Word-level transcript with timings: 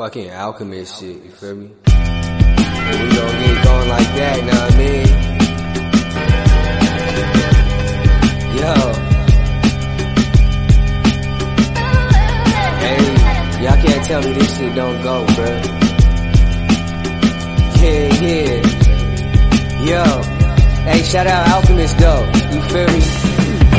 fucking 0.00 0.30
alchemist 0.30 0.98
shit, 0.98 1.22
you 1.22 1.30
feel 1.30 1.54
me? 1.54 1.66
We 1.66 1.92
gon' 1.92 3.36
get 3.42 3.64
going 3.64 3.88
like 3.90 4.10
that, 4.16 4.36
know 4.46 4.60
what 4.62 4.72
I 4.72 4.78
mean? 4.80 5.08
Yo. 8.56 8.74
Hey, 12.80 13.00
y'all 13.62 13.78
can't 13.84 14.04
tell 14.06 14.22
me 14.22 14.32
this 14.32 14.56
shit 14.56 14.74
don't 14.74 15.02
go, 15.02 15.26
bruh. 15.36 15.60
Yeah, 17.82 18.08
yeah. 18.24 18.56
Yo. 19.84 20.04
Hey, 20.90 21.02
shout 21.02 21.26
out 21.26 21.46
Alchemist 21.48 21.98
though. 21.98 22.24
You 22.54 22.62
feel 22.62 22.86
me? 22.86 23.19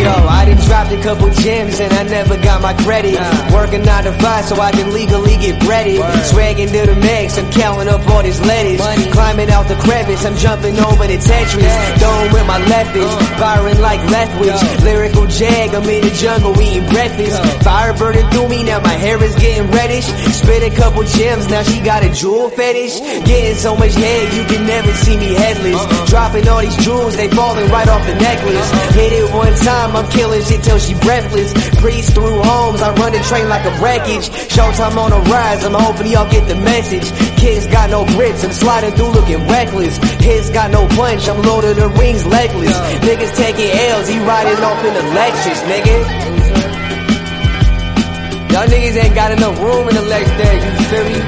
Yo, 0.01 0.09
I 0.09 0.45
done 0.45 0.57
dropped 0.65 0.91
a 0.91 1.01
couple 1.01 1.29
gems 1.29 1.79
and 1.79 1.93
I 1.93 2.03
never 2.03 2.35
got 2.41 2.61
my 2.61 2.73
credit. 2.73 3.13
Nah. 3.13 3.53
Working 3.53 3.83
9 3.83 4.03
to 4.05 4.13
5 4.13 4.45
so 4.45 4.55
I 4.59 4.71
can 4.71 4.91
legally 4.93 5.37
get 5.37 5.61
ready. 5.67 5.97
Swagging 6.31 6.71
to 6.73 6.81
the 6.89 6.95
max, 6.95 7.37
I'm 7.37 7.51
counting 7.51 7.87
up 7.87 8.07
all 8.09 8.23
this 8.23 8.39
lettuce. 8.41 8.79
Money. 8.79 9.11
Climbing 9.11 9.49
out 9.51 9.67
the 9.67 9.75
crevice, 9.75 10.25
I'm 10.25 10.35
jumping 10.37 10.79
over 10.79 11.05
the 11.05 11.17
Tetris. 11.17 11.61
Yeah. 11.61 11.97
Throwing 12.01 12.31
with 12.33 12.47
my 12.47 12.59
leftist, 12.65 13.13
uh. 13.13 13.37
firing 13.37 13.79
like 13.81 14.01
Lethwich. 14.09 14.61
Lyrical 14.83 15.27
jag, 15.27 15.75
I'm 15.75 15.89
in 15.89 16.01
the 16.01 16.13
jungle 16.15 16.59
eating 16.59 16.87
breakfast. 16.89 17.37
Yo. 17.37 17.59
Fire 17.61 17.93
burning 17.93 18.27
through 18.31 18.49
me, 18.49 18.63
now 18.63 18.79
my 18.79 18.97
hair 18.97 19.21
is 19.23 19.35
getting 19.35 19.69
reddish. 19.71 20.05
Spit 20.33 20.63
a 20.63 20.75
couple 20.75 21.03
gems, 21.03 21.47
now 21.49 21.61
she 21.63 21.79
got 21.81 22.03
a 22.03 22.09
jewel 22.09 22.49
fetish. 22.49 22.99
Ooh. 22.99 23.25
Getting 23.25 23.55
so 23.55 23.75
much 23.75 23.93
head, 23.93 24.33
you 24.33 24.43
can 24.45 24.65
never 24.65 24.91
see 24.93 25.17
me 25.17 25.33
headless. 25.33 25.75
Uh-uh. 25.75 26.05
Dropping 26.07 26.47
all 26.47 26.61
these 26.61 26.77
jewels, 26.77 27.15
they 27.17 27.29
falling 27.29 27.69
right 27.69 27.87
off 27.87 28.05
the 28.07 28.15
necklace. 28.15 28.73
Uh-uh. 28.73 28.93
Hit 28.93 29.13
it 29.13 29.33
one 29.33 29.53
time, 29.61 29.90
I'm 29.95 30.09
killing 30.09 30.43
shit 30.43 30.63
till 30.63 30.79
she 30.79 30.93
breathless. 30.95 31.53
Breeze 31.79 32.09
through 32.13 32.41
homes, 32.43 32.81
I 32.81 32.93
run 32.95 33.11
the 33.11 33.19
train 33.19 33.49
like 33.49 33.65
a 33.65 33.73
wreckage. 33.81 34.29
Showtime 34.49 34.97
on 34.97 35.11
a 35.11 35.19
rise, 35.29 35.63
I'm 35.63 35.73
hoping 35.73 36.07
y'all 36.07 36.29
get 36.29 36.47
the 36.47 36.55
message. 36.55 37.11
Kids 37.37 37.67
got 37.67 37.89
no 37.89 38.05
grits, 38.05 38.43
I'm 38.43 38.51
sliding 38.51 38.91
through 38.91 39.11
looking 39.11 39.47
reckless. 39.47 39.97
His 40.21 40.49
got 40.49 40.71
no 40.71 40.87
punch, 40.87 41.27
I'm 41.27 41.41
loaded 41.41 41.77
the 41.77 41.89
rings 41.89 42.25
legless. 42.25 42.77
Niggas 43.01 43.35
taking 43.35 43.69
L's, 43.69 44.07
he 44.07 44.19
riding 44.19 44.63
off 44.63 44.85
in 44.85 44.93
the 44.93 45.05
Lexus, 45.17 45.61
nigga. 45.71 46.31
Y'all 48.51 48.67
niggas 48.67 48.97
ain't 49.03 49.15
got 49.15 49.31
enough 49.31 49.59
room 49.59 49.87
in 49.87 49.95
the 49.95 50.01
Lex 50.01 50.29
there, 50.31 50.55
you 50.55 50.71
feel 50.91 51.05
me? 51.05 51.19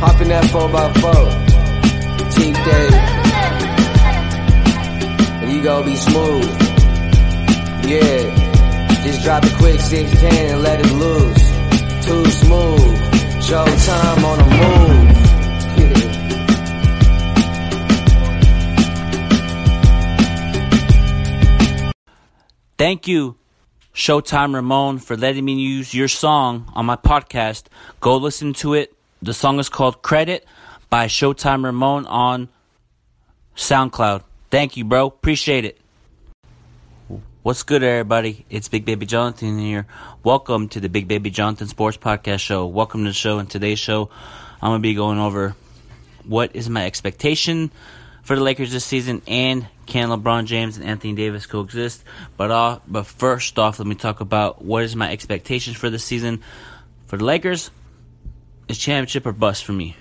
Hop 0.00 0.20
in 0.20 0.28
that 0.28 0.44
4x4. 0.44 2.34
Team 2.34 2.54
day. 2.54 3.11
Gon' 5.62 5.84
be 5.84 5.94
smooth. 5.94 6.44
Yeah, 7.86 9.02
just 9.04 9.22
drop 9.22 9.44
a 9.44 9.56
quick 9.58 9.78
610 9.78 10.54
and 10.54 10.62
let 10.62 10.80
it 10.80 10.92
loose. 10.92 11.52
Too 12.04 12.24
smooth, 12.32 12.98
showtime 13.46 14.24
on 14.24 14.38
the 14.38 14.44
move. 14.56 15.12
Thank 22.76 23.06
you, 23.06 23.36
Showtime 23.94 24.54
Ramon, 24.54 24.98
for 24.98 25.16
letting 25.16 25.44
me 25.44 25.54
use 25.54 25.94
your 25.94 26.08
song 26.08 26.72
on 26.74 26.86
my 26.86 26.96
podcast. 26.96 27.66
Go 28.00 28.16
listen 28.16 28.52
to 28.54 28.74
it. 28.74 28.92
The 29.22 29.32
song 29.32 29.60
is 29.60 29.68
called 29.68 30.02
Credit 30.02 30.44
by 30.90 31.06
Showtime 31.06 31.62
Ramon 31.64 32.06
on 32.06 32.48
SoundCloud. 33.54 34.24
Thank 34.52 34.76
you, 34.76 34.84
bro. 34.84 35.06
Appreciate 35.06 35.64
it. 35.64 35.80
What's 37.42 37.62
good, 37.62 37.82
everybody? 37.82 38.44
It's 38.50 38.68
Big 38.68 38.84
Baby 38.84 39.06
Jonathan 39.06 39.58
here. 39.58 39.86
Welcome 40.22 40.68
to 40.68 40.80
the 40.80 40.90
Big 40.90 41.08
Baby 41.08 41.30
Jonathan 41.30 41.68
Sports 41.68 41.96
Podcast 41.96 42.40
Show. 42.40 42.66
Welcome 42.66 43.04
to 43.04 43.10
the 43.10 43.14
show. 43.14 43.38
In 43.38 43.46
today's 43.46 43.78
show, 43.78 44.10
I'm 44.60 44.72
going 44.72 44.80
to 44.80 44.82
be 44.82 44.92
going 44.92 45.18
over 45.18 45.56
what 46.24 46.54
is 46.54 46.68
my 46.68 46.84
expectation 46.84 47.70
for 48.24 48.36
the 48.36 48.42
Lakers 48.42 48.70
this 48.70 48.84
season 48.84 49.22
and 49.26 49.66
can 49.86 50.10
LeBron 50.10 50.44
James 50.44 50.76
and 50.76 50.84
Anthony 50.84 51.14
Davis 51.14 51.46
coexist? 51.46 52.04
But 52.36 52.50
uh, 52.50 52.80
but 52.86 53.06
first 53.06 53.58
off, 53.58 53.78
let 53.78 53.88
me 53.88 53.94
talk 53.94 54.20
about 54.20 54.62
what 54.62 54.84
is 54.84 54.94
my 54.94 55.10
expectations 55.10 55.78
for 55.78 55.88
this 55.88 56.04
season 56.04 56.42
for 57.06 57.16
the 57.16 57.24
Lakers. 57.24 57.70
Is 58.68 58.76
championship 58.76 59.24
or 59.24 59.32
bust 59.32 59.64
for 59.64 59.72
me? 59.72 59.96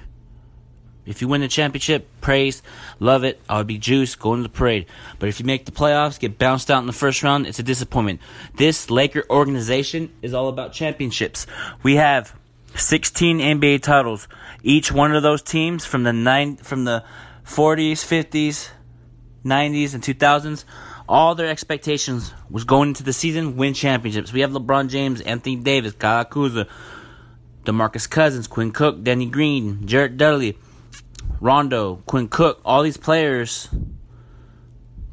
If 1.05 1.21
you 1.21 1.27
win 1.27 1.41
the 1.41 1.47
championship, 1.47 2.07
praise, 2.21 2.61
love 2.99 3.23
it. 3.23 3.41
I 3.49 3.57
would 3.57 3.67
be 3.67 3.79
juiced, 3.79 4.19
going 4.19 4.39
to 4.39 4.43
the 4.43 4.49
parade. 4.49 4.85
But 5.17 5.29
if 5.29 5.39
you 5.39 5.45
make 5.45 5.65
the 5.65 5.71
playoffs, 5.71 6.19
get 6.19 6.37
bounced 6.37 6.69
out 6.69 6.79
in 6.79 6.85
the 6.85 6.93
first 6.93 7.23
round, 7.23 7.47
it's 7.47 7.59
a 7.59 7.63
disappointment. 7.63 8.21
This 8.55 8.91
Laker 8.91 9.23
organization 9.29 10.11
is 10.21 10.33
all 10.33 10.47
about 10.47 10.73
championships. 10.73 11.47
We 11.81 11.95
have 11.95 12.35
16 12.75 13.39
NBA 13.39 13.81
titles. 13.81 14.27
Each 14.63 14.91
one 14.91 15.15
of 15.15 15.23
those 15.23 15.41
teams 15.41 15.85
from 15.85 16.03
the 16.03 16.13
nine, 16.13 16.57
from 16.57 16.85
the 16.85 17.03
40s, 17.45 17.93
50s, 17.93 18.69
90s, 19.43 19.93
and 19.95 20.03
2000s, 20.03 20.65
all 21.09 21.35
their 21.35 21.49
expectations 21.49 22.31
was 22.49 22.63
going 22.63 22.89
into 22.89 23.03
the 23.03 23.11
season 23.11 23.57
win 23.57 23.73
championships. 23.73 24.31
We 24.31 24.41
have 24.41 24.51
LeBron 24.51 24.89
James, 24.89 25.19
Anthony 25.21 25.57
Davis, 25.57 25.93
Kyle 25.93 26.23
Kuzma, 26.25 26.67
DeMarcus 27.65 28.09
Cousins, 28.09 28.47
Quinn 28.47 28.71
Cook, 28.71 29.03
Danny 29.03 29.25
Green, 29.25 29.85
Jared 29.85 30.17
Dudley. 30.17 30.57
Rondo, 31.41 31.95
Quinn 32.05 32.27
Cook, 32.27 32.61
all 32.63 32.83
these 32.83 32.97
players 32.97 33.67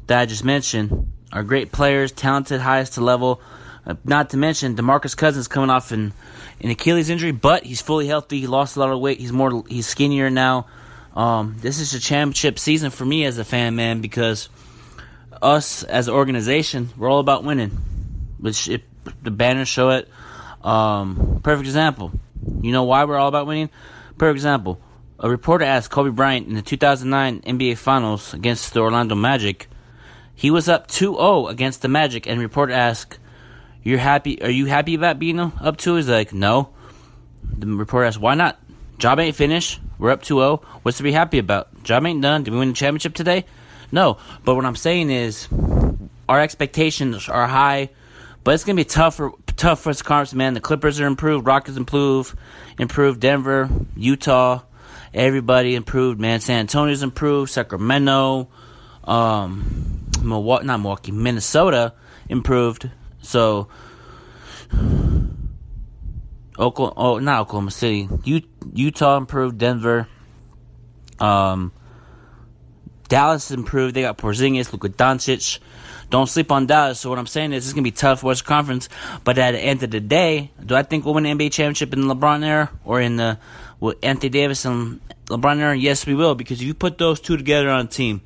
that 0.05 0.19
I 0.19 0.25
just 0.27 0.45
mentioned 0.45 1.11
are 1.33 1.41
great 1.41 1.71
players, 1.71 2.11
talented, 2.11 2.61
highest 2.61 2.93
to 2.93 3.01
level. 3.01 3.41
Uh, 3.85 3.95
not 4.03 4.29
to 4.29 4.37
mention 4.37 4.75
DeMarcus 4.75 5.17
Cousins 5.17 5.47
coming 5.47 5.71
off 5.71 5.91
an, 5.91 6.13
an 6.61 6.69
Achilles 6.69 7.09
injury, 7.09 7.31
but 7.31 7.63
he's 7.63 7.81
fully 7.81 8.05
healthy. 8.05 8.39
He 8.39 8.47
lost 8.47 8.77
a 8.77 8.79
lot 8.79 8.91
of 8.91 8.99
weight. 8.99 9.19
He's 9.19 9.31
more 9.31 9.63
he's 9.67 9.87
skinnier 9.87 10.29
now. 10.29 10.67
Um, 11.15 11.55
this 11.59 11.79
is 11.79 11.95
a 11.95 11.99
championship 11.99 12.59
season 12.59 12.91
for 12.91 13.05
me 13.05 13.25
as 13.25 13.39
a 13.39 13.43
fan, 13.43 13.75
man, 13.75 13.99
because 13.99 14.49
us 15.41 15.81
as 15.81 16.07
an 16.07 16.13
organization, 16.13 16.89
we're 16.95 17.09
all 17.09 17.19
about 17.19 17.43
winning. 17.43 17.71
Which 18.37 18.69
it, 18.69 18.83
the 19.23 19.31
banners 19.31 19.67
show 19.67 19.89
it. 19.89 20.07
Um, 20.63 21.39
perfect 21.41 21.65
example. 21.65 22.11
You 22.61 22.71
know 22.71 22.83
why 22.83 23.05
we're 23.05 23.17
all 23.17 23.29
about 23.29 23.47
winning? 23.47 23.71
Perfect 24.19 24.35
example. 24.35 24.79
A 25.21 25.29
reporter 25.29 25.65
asked 25.65 25.89
Kobe 25.89 26.11
Bryant 26.11 26.47
in 26.47 26.55
the 26.55 26.61
2009 26.61 27.41
NBA 27.41 27.77
Finals 27.77 28.33
against 28.33 28.73
the 28.73 28.79
Orlando 28.79 29.15
Magic. 29.15 29.67
He 30.33 30.49
was 30.49 30.69
up 30.69 30.87
2-0 30.87 31.49
against 31.49 31.81
the 31.81 31.89
Magic, 31.89 32.25
and 32.25 32.39
reporter 32.39 32.71
asked, 32.71 33.19
"You're 33.83 33.97
happy? 33.97 34.41
Are 34.41 34.49
you 34.49 34.67
happy 34.67 34.95
about 34.95 35.19
being 35.19 35.37
up 35.37 35.75
2?" 35.75 35.95
He's 35.95 36.07
like, 36.07 36.31
"No." 36.31 36.69
The 37.43 37.67
reporter 37.67 38.05
asked, 38.05 38.21
"Why 38.21 38.33
not? 38.33 38.59
Job 38.97 39.19
ain't 39.19 39.35
finished. 39.35 39.81
We're 39.97 40.11
up 40.11 40.23
2-0. 40.23 40.63
What's 40.83 40.97
to 40.97 41.03
be 41.03 41.11
happy 41.11 41.37
about? 41.37 41.83
Job 41.83 42.05
ain't 42.05 42.21
done. 42.21 42.43
Did 42.43 42.53
we 42.53 42.59
win 42.59 42.69
the 42.69 42.73
championship 42.73 43.13
today? 43.13 43.43
No. 43.91 44.15
But 44.45 44.55
what 44.55 44.65
I'm 44.65 44.77
saying 44.77 45.09
is, 45.09 45.49
our 46.29 46.39
expectations 46.39 47.27
are 47.27 47.47
high, 47.47 47.89
but 48.45 48.53
it's 48.53 48.63
gonna 48.63 48.77
be 48.77 48.85
tough 48.85 49.15
for 49.15 49.33
tough 49.57 49.81
for 49.81 49.89
us 49.89 50.33
man. 50.33 50.53
The 50.53 50.61
Clippers 50.61 51.01
are 51.01 51.07
improved, 51.07 51.45
Rockets 51.45 51.75
improved, 51.75 52.37
improved 52.77 53.19
Denver, 53.19 53.69
Utah." 53.97 54.61
Everybody 55.13 55.75
improved, 55.75 56.19
man. 56.19 56.39
San 56.39 56.61
Antonio's 56.61 57.03
improved. 57.03 57.51
Sacramento, 57.51 58.49
um, 59.03 60.05
Milwaukee, 60.21 60.65
not 60.65 60.79
Milwaukee, 60.79 61.11
Minnesota 61.11 61.93
improved. 62.27 62.89
So, 63.21 63.67
Oklahoma, 66.57 66.93
oh, 66.97 67.19
not 67.19 67.41
Oklahoma 67.41 67.71
City. 67.71 68.07
U- 68.23 68.41
Utah 68.73 69.17
improved. 69.17 69.57
Denver. 69.57 70.07
Um, 71.19 71.71
Dallas 73.07 73.49
improved. 73.51 73.95
They 73.95 74.01
got 74.01 74.17
Porzingis, 74.17 74.71
Luka 74.71 74.89
Doncic. 74.89 75.59
Don't 76.09 76.27
sleep 76.27 76.51
on 76.51 76.65
Dallas. 76.65 76.99
So 76.99 77.09
what 77.09 77.19
I'm 77.19 77.27
saying 77.27 77.53
is, 77.53 77.65
it's 77.65 77.73
gonna 77.73 77.83
be 77.83 77.91
tough 77.91 78.23
West 78.23 78.45
Conference. 78.45 78.89
But 79.23 79.37
at 79.37 79.51
the 79.51 79.59
end 79.59 79.83
of 79.83 79.91
the 79.91 79.99
day, 79.99 80.51
do 80.63 80.75
I 80.75 80.83
think 80.83 81.05
we'll 81.05 81.13
win 81.13 81.23
the 81.23 81.31
NBA 81.31 81.51
championship 81.51 81.93
in 81.93 82.07
the 82.07 82.15
LeBron 82.15 82.43
era 82.43 82.71
or 82.83 82.99
in 83.01 83.17
the 83.17 83.37
with 83.79 83.97
Anthony 84.03 84.29
Davis 84.29 84.65
and 84.65 85.01
LeBron 85.25 85.59
era? 85.59 85.75
Yes, 85.75 86.05
we 86.05 86.15
will. 86.15 86.35
Because 86.35 86.61
if 86.61 86.67
you 86.67 86.73
put 86.73 86.97
those 86.97 87.19
two 87.19 87.37
together 87.37 87.69
on 87.69 87.85
a 87.85 87.89
team, 87.89 88.21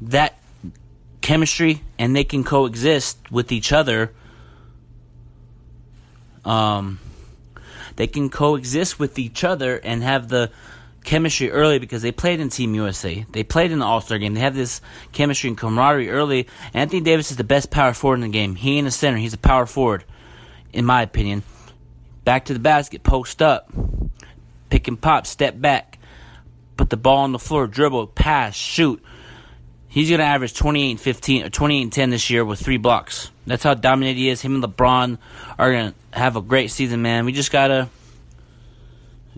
that 0.00 0.38
chemistry 1.22 1.82
and 1.98 2.14
they 2.14 2.24
can 2.24 2.44
coexist 2.44 3.30
with 3.30 3.50
each 3.50 3.72
other. 3.72 4.12
Um, 6.44 6.98
they 7.96 8.06
can 8.08 8.28
coexist 8.28 8.98
with 8.98 9.18
each 9.18 9.44
other 9.44 9.76
and 9.76 10.02
have 10.02 10.28
the 10.28 10.50
chemistry 11.04 11.50
early 11.50 11.78
because 11.78 12.02
they 12.02 12.12
played 12.12 12.40
in 12.40 12.48
Team 12.48 12.74
USA. 12.74 13.24
They 13.30 13.44
played 13.44 13.70
in 13.70 13.78
the 13.78 13.86
All 13.86 14.00
Star 14.00 14.18
game. 14.18 14.34
They 14.34 14.40
have 14.40 14.54
this 14.54 14.80
chemistry 15.12 15.48
and 15.48 15.56
camaraderie 15.56 16.10
early. 16.10 16.48
Anthony 16.74 17.00
Davis 17.00 17.30
is 17.30 17.36
the 17.36 17.44
best 17.44 17.70
power 17.70 17.94
forward 17.94 18.16
in 18.16 18.20
the 18.22 18.28
game. 18.28 18.56
He 18.56 18.78
ain't 18.78 18.86
a 18.86 18.90
center. 18.90 19.18
He's 19.18 19.34
a 19.34 19.38
power 19.38 19.66
forward, 19.66 20.04
in 20.72 20.84
my 20.84 21.02
opinion. 21.02 21.42
Back 22.24 22.46
to 22.46 22.52
the 22.52 22.60
basket, 22.60 23.02
post 23.02 23.42
up, 23.42 23.70
pick 24.72 24.88
and 24.88 24.98
pop, 24.98 25.26
step 25.26 25.60
back, 25.60 25.98
put 26.78 26.88
the 26.88 26.96
ball 26.96 27.18
on 27.18 27.32
the 27.32 27.38
floor, 27.38 27.66
dribble, 27.66 28.06
pass, 28.06 28.56
shoot. 28.56 29.04
He's 29.86 30.10
gonna 30.10 30.22
average 30.22 30.54
28 30.54 30.90
and 30.92 31.00
15 31.00 31.44
or 31.44 31.50
28 31.50 31.92
10 31.92 32.08
this 32.08 32.30
year 32.30 32.42
with 32.42 32.58
three 32.58 32.78
blocks. 32.78 33.30
That's 33.46 33.62
how 33.62 33.74
dominant 33.74 34.16
he 34.16 34.30
is. 34.30 34.40
Him 34.40 34.54
and 34.54 34.64
LeBron 34.64 35.18
are 35.58 35.72
gonna 35.72 35.94
have 36.10 36.36
a 36.36 36.40
great 36.40 36.70
season, 36.70 37.02
man. 37.02 37.26
We 37.26 37.32
just 37.32 37.52
gotta 37.52 37.90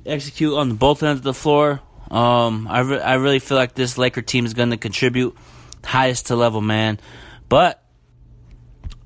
execute 0.06 0.54
on 0.54 0.76
both 0.76 1.02
ends 1.02 1.18
of 1.18 1.24
the 1.24 1.34
floor. 1.34 1.80
Um, 2.12 2.68
I, 2.70 2.80
re- 2.80 3.00
I 3.00 3.14
really 3.14 3.40
feel 3.40 3.56
like 3.56 3.74
this 3.74 3.98
Laker 3.98 4.22
team 4.22 4.46
is 4.46 4.54
going 4.54 4.70
to 4.70 4.76
contribute 4.76 5.36
highest 5.82 6.26
to 6.26 6.36
level, 6.36 6.60
man. 6.60 7.00
But 7.48 7.82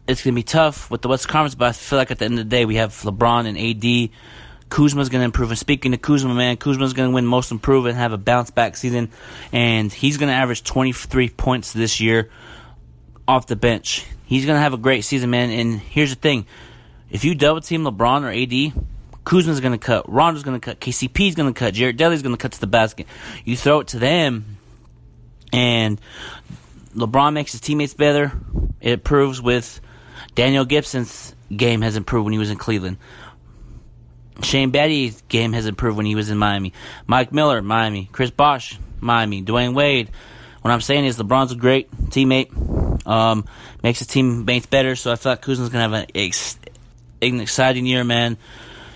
it's 0.06 0.22
going 0.22 0.34
to 0.34 0.38
be 0.38 0.42
tough 0.42 0.90
with 0.90 1.00
the 1.00 1.08
West 1.08 1.28
Conference, 1.28 1.54
but 1.54 1.68
I 1.68 1.72
feel 1.72 1.98
like 1.98 2.10
at 2.10 2.18
the 2.18 2.24
end 2.24 2.38
of 2.38 2.44
the 2.44 2.50
day, 2.50 2.64
we 2.64 2.74
have 2.74 2.90
LeBron 2.90 3.46
and 3.46 3.56
AD. 3.56 4.10
Kuzma's 4.68 5.08
going 5.08 5.20
to 5.20 5.24
improve. 5.24 5.50
And 5.50 5.58
speaking 5.58 5.92
to 5.92 5.98
Kuzma, 5.98 6.34
man, 6.34 6.56
Kuzma's 6.56 6.92
going 6.92 7.10
to 7.10 7.14
win 7.14 7.26
most 7.26 7.50
improved 7.50 7.88
and 7.88 7.96
have 7.96 8.12
a 8.12 8.18
bounce 8.18 8.50
back 8.50 8.76
season. 8.76 9.10
And 9.52 9.92
he's 9.92 10.16
going 10.16 10.28
to 10.28 10.34
average 10.34 10.64
23 10.64 11.30
points 11.30 11.72
this 11.72 12.00
year 12.00 12.30
off 13.26 13.46
the 13.46 13.56
bench. 13.56 14.04
He's 14.26 14.44
going 14.44 14.56
to 14.56 14.60
have 14.60 14.74
a 14.74 14.78
great 14.78 15.04
season, 15.04 15.30
man. 15.30 15.50
And 15.50 15.78
here's 15.78 16.10
the 16.10 16.20
thing 16.20 16.46
if 17.10 17.24
you 17.24 17.34
double 17.34 17.60
team 17.60 17.84
LeBron 17.84 18.22
or 18.22 18.30
AD, 18.30 18.84
Kuzma's 19.24 19.60
going 19.60 19.72
to 19.72 19.78
cut. 19.78 20.10
Rondo's 20.10 20.42
going 20.42 20.58
to 20.58 20.64
cut. 20.64 20.80
KCP's 20.80 21.34
going 21.34 21.52
to 21.52 21.58
cut. 21.58 21.74
Jared 21.74 21.96
Dudley's 21.96 22.22
going 22.22 22.34
to 22.34 22.40
cut 22.40 22.52
to 22.52 22.60
the 22.60 22.66
basket. 22.66 23.06
You 23.44 23.56
throw 23.56 23.80
it 23.80 23.88
to 23.88 23.98
them, 23.98 24.56
and 25.52 26.00
LeBron 26.94 27.32
makes 27.32 27.52
his 27.52 27.60
teammates 27.60 27.94
better. 27.94 28.32
It 28.80 29.04
proves 29.04 29.40
with 29.40 29.80
Daniel 30.34 30.64
Gibson's 30.64 31.34
game 31.54 31.82
has 31.82 31.96
improved 31.96 32.24
when 32.24 32.32
he 32.32 32.38
was 32.38 32.50
in 32.50 32.58
Cleveland. 32.58 32.98
Shane 34.42 34.70
Battier's 34.70 35.20
game 35.28 35.52
has 35.52 35.66
improved 35.66 35.96
when 35.96 36.06
he 36.06 36.14
was 36.14 36.30
in 36.30 36.38
Miami. 36.38 36.72
Mike 37.06 37.32
Miller, 37.32 37.60
Miami. 37.62 38.08
Chris 38.12 38.30
Bosh, 38.30 38.78
Miami. 39.00 39.42
Dwyane 39.42 39.74
Wade. 39.74 40.10
What 40.62 40.70
I'm 40.70 40.80
saying 40.80 41.04
is 41.04 41.18
LeBron's 41.18 41.52
a 41.52 41.56
great 41.56 41.90
teammate. 42.10 43.06
Um, 43.06 43.46
makes 43.82 44.00
his 44.00 44.08
teammates 44.08 44.66
better. 44.66 44.96
So 44.96 45.10
I 45.10 45.16
thought 45.16 45.42
Kuzma's 45.42 45.70
gonna 45.70 45.82
have 45.82 45.92
an, 45.92 46.32
an 47.22 47.40
exciting 47.40 47.86
year, 47.86 48.04
man. 48.04 48.36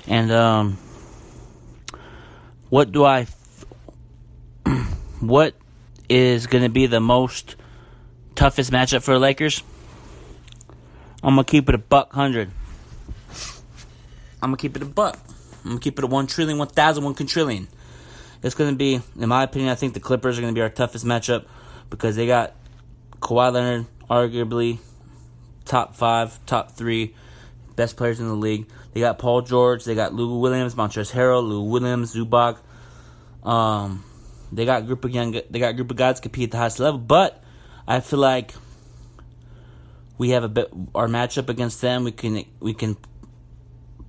And 0.06 0.31
um, 0.31 0.79
what 2.69 2.93
do 2.93 3.05
I? 3.05 3.27
what 5.21 5.55
is 6.09 6.47
gonna 6.47 6.69
be 6.69 6.87
the 6.87 7.00
most 7.00 7.56
toughest 8.35 8.71
matchup 8.71 9.03
for 9.03 9.15
the 9.15 9.21
Lakers? 9.21 9.62
I'm 11.23 11.35
gonna 11.35 11.45
keep 11.45 11.69
it 11.69 11.75
a 11.75 11.79
buck 11.79 12.12
hundred. 12.12 12.50
I'm 14.43 14.49
gonna 14.49 14.56
keep 14.56 14.77
it 14.77 14.83
a 14.83 14.87
buck. 14.87 15.19
I'm 15.65 15.71
gonna 15.71 15.81
keep 15.81 15.99
it 15.99 16.05
a 16.05 16.09
one 16.09 16.27
trillion, 16.27 16.59
one 16.59 16.69
thousand, 16.69 17.05
one 17.05 17.15
quintillion. 17.15 17.69
It's 18.43 18.56
gonna 18.56 18.75
be, 18.75 19.00
in 19.19 19.29
my 19.29 19.44
opinion, 19.44 19.71
I 19.71 19.77
think 19.77 19.94
the 19.94 20.00
Clippers 20.00 20.37
are 20.37 20.43
gonna 20.43 20.53
be 20.53 20.61
our 20.61 20.69
toughest 20.69 21.06
matchup 21.06 21.47
because 21.91 22.17
they 22.17 22.27
got 22.27 22.55
Kawhi 23.21 23.53
Leonard, 23.53 23.87
arguably 24.11 24.81
top 25.65 25.94
five, 25.94 26.44
top 26.44 26.73
three 26.73 27.15
best 27.77 27.97
players 27.97 28.19
in 28.19 28.27
the 28.27 28.35
league. 28.35 28.67
They 28.93 29.00
got 29.00 29.21
Paul 29.21 29.43
George, 29.43 29.85
they 29.85 29.94
got 29.94 30.12
Lou 30.12 30.41
Williams, 30.41 30.75
Montrezl 30.75 31.12
Harrell, 31.12 31.47
Lou 31.47 31.62
Williams, 31.62 32.15
Zubac. 32.15 32.59
Um, 33.45 34.05
they 34.50 34.65
got 34.65 34.87
group 34.87 35.05
of 35.05 35.12
young, 35.12 35.41
they 35.50 35.59
got 35.61 35.77
group 35.77 35.93
of 35.93 35.97
guys 35.97 36.19
compete 36.19 36.49
at 36.49 36.50
the 36.50 36.59
highest 36.59 36.81
level, 36.81 36.99
but 36.99 37.43
I 37.87 38.00
feel 38.00 38.19
like 38.19 38.55
we 40.19 40.31
have 40.31 40.43
a 40.43 40.49
bit 40.49 40.73
our 40.95 41.06
matchup 41.06 41.49
against 41.49 41.81
them. 41.81 42.05
We 42.05 42.12
can 42.12 42.45
we 42.61 42.75
can 42.75 42.97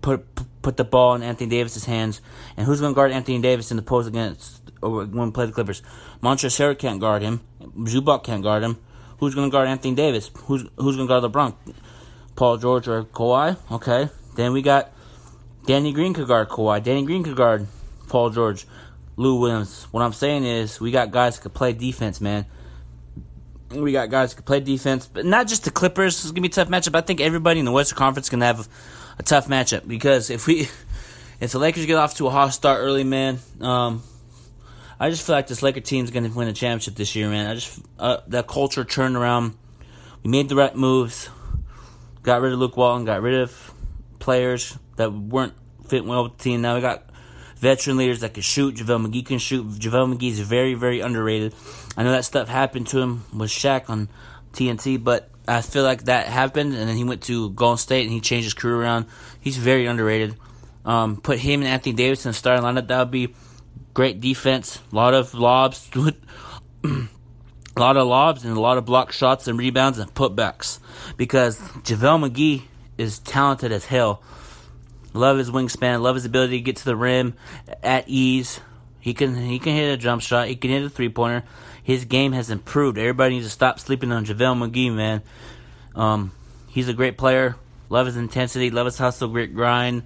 put 0.04 0.62
put 0.62 0.78
the 0.78 0.84
ball 0.84 1.16
in 1.16 1.24
Anthony 1.24 1.50
Davis's 1.50 1.86
hands. 1.86 2.22
And 2.56 2.68
who's 2.68 2.80
going 2.80 2.94
to 2.94 2.96
guard 2.96 3.12
Anthony 3.12 3.42
Davis 3.42 3.72
in 3.72 3.78
the 3.78 3.84
post 3.84 4.08
against 4.08 4.62
or 4.84 5.06
when 5.06 5.32
play 5.32 5.48
the 5.48 5.52
Clippers? 5.52 5.82
Montrezl 6.22 6.78
can't 6.78 7.00
guard 7.00 7.24
him. 7.24 7.42
Zubac 7.62 8.24
can't 8.24 8.44
guard 8.44 8.64
him. 8.64 8.78
Who's 9.18 9.34
going 9.34 9.50
to 9.50 9.52
guard 9.52 9.68
Anthony 9.68 9.96
Davis? 9.96 10.30
Who's 10.46 10.66
who's 10.78 10.96
going 10.96 11.08
to 11.08 11.12
guard 11.12 11.24
LeBron? 11.24 11.56
Paul 12.36 12.58
George 12.58 12.88
or 12.88 13.06
Kawhi? 13.06 13.58
Okay. 13.72 14.10
Then 14.36 14.54
we 14.54 14.62
got 14.62 14.92
Danny 15.66 15.94
Green 15.94 16.14
could 16.14 16.28
guard 16.28 16.50
Kawhi. 16.50 16.84
Danny 16.84 17.06
Green 17.06 17.24
could 17.24 17.36
guard 17.36 17.68
Paul 18.10 18.30
George. 18.30 18.68
Lou 19.16 19.40
Williams. 19.40 19.88
What 19.92 20.02
I'm 20.02 20.14
saying 20.14 20.44
is 20.44 20.82
we 20.82 20.90
got 20.90 21.12
guys 21.12 21.36
that 21.36 21.44
could 21.44 21.54
play 21.54 21.74
defense, 21.74 22.20
man. 22.20 22.46
We 23.70 23.92
got 23.92 24.10
guys 24.10 24.32
who 24.32 24.38
can 24.38 24.46
play 24.46 24.60
defense, 24.60 25.08
but 25.08 25.24
not 25.26 25.48
just 25.48 25.66
the 25.66 25.72
Clippers. 25.72 26.16
It's 26.24 26.32
gonna 26.32 26.42
be 26.42 26.48
a 26.48 26.52
tough 26.52 26.68
matchup. 26.68 26.96
I 26.96 27.02
think 27.02 27.22
everybody 27.22 27.60
in 27.60 27.66
the 27.66 27.72
Western 27.72 27.98
Conference 27.98 28.26
is 28.26 28.30
gonna 28.32 28.46
have 28.46 28.68
a 29.18 29.24
tough 29.24 29.48
matchup 29.48 29.88
because 29.88 30.30
if 30.30 30.48
we, 30.48 30.68
if 31.40 31.52
the 31.52 31.60
Lakers 31.60 31.86
get 31.86 31.98
off 31.98 32.16
to 32.16 32.28
a 32.28 32.30
hot 32.30 32.50
start 32.50 32.80
early, 32.80 33.04
man, 33.04 33.40
um, 33.62 34.04
I 35.00 35.10
just 35.10 35.26
feel 35.26 35.36
like 35.36 35.48
this 35.48 35.62
Laker 35.62 35.82
team's 35.82 36.12
gonna 36.12 36.30
win 36.30 36.48
a 36.48 36.54
championship 36.54 36.96
this 36.96 37.16
year, 37.16 37.30
man. 37.30 37.48
I 37.48 37.56
just 37.56 37.80
uh, 38.00 38.18
that 38.28 38.48
culture 38.48 38.84
turned 38.84 39.16
around. 39.16 39.56
We 40.24 40.32
made 40.32 40.50
the 40.50 40.56
right 40.56 40.76
moves. 40.76 41.30
Got 42.22 42.42
rid 42.42 42.54
of 42.54 42.60
Luke 42.60 42.78
Walton. 42.78 43.06
Got 43.06 43.22
rid 43.22 43.42
of 43.42 43.74
players 44.20 44.78
that 44.96 45.12
weren't 45.12 45.54
fitting 45.88 46.08
well 46.08 46.24
with 46.24 46.38
the 46.38 46.44
team. 46.44 46.62
Now 46.62 46.76
we 46.76 46.82
got 46.82 47.04
veteran 47.58 47.98
leaders 47.98 48.22
that 48.22 48.34
can 48.34 48.44
shoot. 48.44 48.76
JaVale 48.76 49.08
McGee 49.08 49.26
can 49.26 49.40
shoot. 49.40 49.68
JaVale 49.68 50.16
McGee 50.16 50.32
is 50.32 50.40
very, 50.40 50.74
very 50.74 51.02
underrated. 51.02 51.54
I 51.98 52.04
know 52.04 52.12
that 52.12 52.26
stuff 52.26 52.48
happened 52.48 52.88
to 52.88 53.00
him 53.00 53.26
with 53.34 53.50
Shaq 53.50 53.90
on 53.90 54.10
TNT, 54.54 55.04
but 55.04 55.30
I 55.48 55.62
feel 55.62 55.84
like 55.84 56.06
that 56.06 56.28
happened, 56.28 56.74
and 56.74 56.88
then 56.88 56.96
he 56.96 57.04
went 57.04 57.24
to 57.24 57.50
Golden 57.52 57.78
State 57.78 58.04
and 58.04 58.12
he 58.12 58.22
changed 58.22 58.46
his 58.46 58.54
career 58.54 58.82
around. 58.82 59.08
He's 59.40 59.58
very 59.58 59.86
underrated. 59.86 60.36
Um, 60.86 61.18
put 61.18 61.40
him 61.40 61.62
and 61.62 61.70
Anthony 61.70 61.94
Davis 61.94 62.26
in 62.26 62.30
the 62.30 62.34
starting 62.34 62.64
lineup. 62.64 62.88
That 62.88 63.00
would 63.00 63.12
be 63.12 63.34
great 63.94 64.22
defense. 64.22 64.80
A 64.92 64.96
lot 64.96 65.14
of 65.14 65.34
lobs, 65.34 65.90
a 65.96 66.10
lot 67.78 67.98
of 67.98 68.08
lobs, 68.08 68.46
and 68.46 68.56
a 68.56 68.60
lot 68.60 68.78
of 68.78 68.86
block 68.86 69.12
shots 69.12 69.48
and 69.48 69.58
rebounds 69.58 69.98
and 69.98 70.14
putbacks. 70.14 70.80
Because 71.18 71.60
JaVale 71.60 72.30
McGee 72.30 72.64
is 72.98 73.20
talented 73.20 73.72
as 73.72 73.86
hell. 73.86 74.22
Love 75.14 75.38
his 75.38 75.52
wingspan. 75.52 76.02
Love 76.02 76.16
his 76.16 76.26
ability 76.26 76.58
to 76.58 76.64
get 76.64 76.78
to 76.78 76.86
the 76.86 76.96
rim 76.96 77.36
at 77.84 78.06
ease. 78.08 78.60
He 79.00 79.14
can 79.14 79.36
he 79.36 79.60
can 79.60 79.76
hit 79.76 79.94
a 79.94 79.98
jump 79.98 80.22
shot. 80.22 80.48
He 80.48 80.56
can 80.56 80.72
hit 80.72 80.84
a 80.84 80.90
three 80.90 81.10
pointer. 81.10 81.44
His 81.84 82.06
game 82.06 82.32
has 82.32 82.50
improved. 82.50 82.98
Everybody 82.98 83.36
needs 83.36 83.46
to 83.46 83.52
stop 83.52 83.80
sleeping 83.80 84.12
on 84.12 84.26
JaVale 84.26 84.72
McGee, 84.72 84.94
man. 84.94 85.22
Um, 85.96 86.32
he's 86.70 86.88
a 86.88 86.94
great 86.94 87.18
player. 87.18 87.56
Love 87.90 88.06
his 88.06 88.18
intensity. 88.18 88.72
Love 88.72 88.86
his 88.86 88.98
hustle, 88.98 89.28
great 89.28 89.54
grind. 89.54 90.04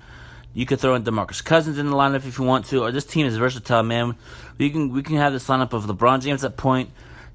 You 0.53 0.65
could 0.65 0.79
throw 0.79 0.95
in 0.95 1.03
DeMarcus 1.03 1.43
Cousins 1.43 1.77
in 1.77 1.85
the 1.85 1.95
lineup 1.95 2.25
if 2.25 2.39
you 2.39 2.43
want 2.43 2.65
to. 2.67 2.83
Or 2.83 2.91
this 2.91 3.05
team 3.05 3.27
is 3.27 3.37
versatile, 3.37 3.83
man. 3.83 4.15
We 4.57 4.71
can 4.71 4.91
we 4.91 5.03
can 5.03 5.17
have 5.17 5.31
this 5.31 5.47
lineup 5.47 5.73
of 5.73 5.85
LeBron 5.85 6.21
James 6.23 6.43
at 6.43 6.57
point, 6.57 6.89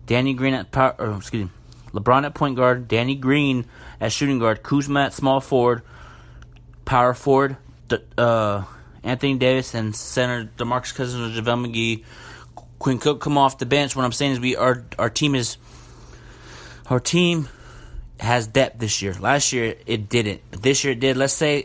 Danny 0.06 0.35
Green 0.35 0.55
at 0.55 0.73
power, 0.73 0.97
or 0.99 1.17
excuse 1.17 1.45
me, 1.45 1.50
LeBron 1.93 2.25
at 2.25 2.35
point 2.35 2.56
guard, 2.56 2.88
Danny 2.88 3.15
Green 3.15 3.67
at 4.00 4.11
shooting 4.11 4.41
guard, 4.41 4.65
Kuzma 4.65 5.05
at 5.05 5.12
small 5.12 5.41
forward, 5.41 5.83
power 6.85 7.15
forward, 7.15 7.59
uh, 8.19 8.65
Anthony 9.05 9.37
Davis, 9.37 9.75
and 9.75 9.95
center 9.95 10.50
DeMarcus 10.56 10.93
Cousins 10.93 11.38
or 11.38 11.43
JaVale 11.43 11.66
McGee. 11.66 12.05
Quinn 12.83 12.99
Cook 12.99 13.21
come 13.21 13.39
off 13.39 13.59
the 13.59 13.67
bench. 13.67 13.95
What 13.95 14.05
I'm 14.05 14.11
saying 14.11 14.33
is 14.33 14.41
we 14.41 14.57
our 14.57 14.85
our 14.99 15.09
team 15.09 15.37
is 15.37 15.57
our 16.91 16.99
team 16.99 17.49
has 18.19 18.49
depth 18.49 18.81
this 18.81 19.01
year. 19.01 19.15
Last 19.15 19.53
year 19.53 19.77
it 19.87 20.09
didn't. 20.09 20.41
This 20.51 20.83
year 20.83 20.95
it 20.95 20.99
did. 20.99 21.17
Let's 21.17 21.33
say 21.33 21.65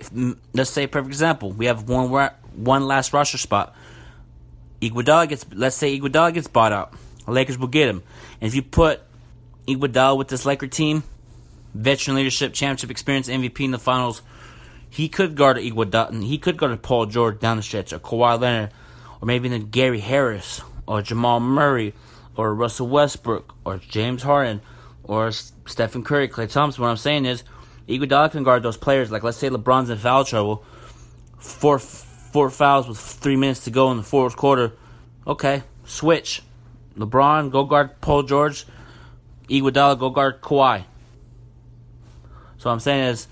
let's 0.54 0.70
say 0.70 0.86
perfect 0.86 1.10
example. 1.10 1.52
We 1.52 1.66
have 1.66 1.90
one 1.90 2.12
one 2.54 2.86
last 2.86 3.14
roster 3.14 3.40
spot. 3.40 3.76
Iguodala 4.80 5.28
gets 5.28 5.44
let's 5.52 5.76
say 5.76 6.00
Iguodala 6.00 6.36
gets 6.36 6.48
bought 6.48 6.72
out. 6.72 6.94
The 7.26 7.32
Lakers 7.32 7.58
will 7.58 7.68
get 7.68 7.90
him. 7.90 8.04
And 8.40 8.48
if 8.48 8.54
you 8.54 8.62
put 8.62 9.02
Iguodala 9.68 10.20
with 10.20 10.28
this 10.28 10.46
Laker 10.46 10.68
team, 10.68 11.02
veteran 11.74 12.16
leadership, 12.16 12.54
championship 12.54 12.92
experience, 12.92 13.28
MVP 13.28 13.62
in 13.62 13.72
the 13.72 13.80
finals, 13.80 14.22
he 14.88 15.10
could 15.10 15.36
guard 15.36 15.58
Iguodala. 15.58 16.24
He 16.24 16.38
could 16.38 16.58
guard 16.58 16.80
Paul 16.84 17.08
George 17.08 17.40
down 17.40 17.58
the 17.58 17.64
stretch, 17.64 17.92
or 17.92 17.98
Kawhi 17.98 18.40
Leonard, 18.40 18.72
or 19.20 19.26
maybe 19.26 19.50
even 19.50 19.72
Gary 19.72 20.00
Harris, 20.00 20.62
or 20.88 21.01
Jamal 21.01 21.39
Murray, 21.39 21.94
or 22.36 22.53
Russell 22.53 22.88
Westbrook, 22.88 23.53
or 23.65 23.77
James 23.77 24.24
Harden, 24.24 24.62
or 25.03 25.32
Stephen 25.32 26.03
Curry, 26.03 26.27
Klay 26.27 26.51
Thompson. 26.51 26.82
What 26.82 26.89
I'm 26.89 26.98
saying 26.98 27.25
is, 27.25 27.44
Iguodala 27.88 28.32
can 28.32 28.44
guard 28.44 28.63
those 28.63 28.77
players. 28.77 29.12
Like 29.12 29.24
let's 29.24 29.38
say 29.38 29.50
LeBron's 29.50 29.89
in 29.89 29.98
foul 29.98 30.25
trouble, 30.25 30.63
four 31.38 31.79
four 31.79 32.50
fouls 32.50 32.88
with 32.88 32.98
three 32.98 33.36
minutes 33.36 33.63
to 33.65 33.72
go 33.72 33.91
in 33.91 33.98
the 33.98 34.03
fourth 34.03 34.36
quarter. 34.36 34.74
Okay, 35.25 35.63
switch. 35.86 36.41
LeBron 36.98 37.51
go 37.51 37.63
guard 37.63 38.01
Paul 38.01 38.24
George. 38.24 38.65
Iguodala 39.50 40.00
go 40.00 40.10
guard 40.10 40.41
Kawhi. 40.41 40.84
So 42.58 42.70
what 42.70 42.74
I'm 42.74 42.79
saying 42.79 43.03
is 43.06 43.27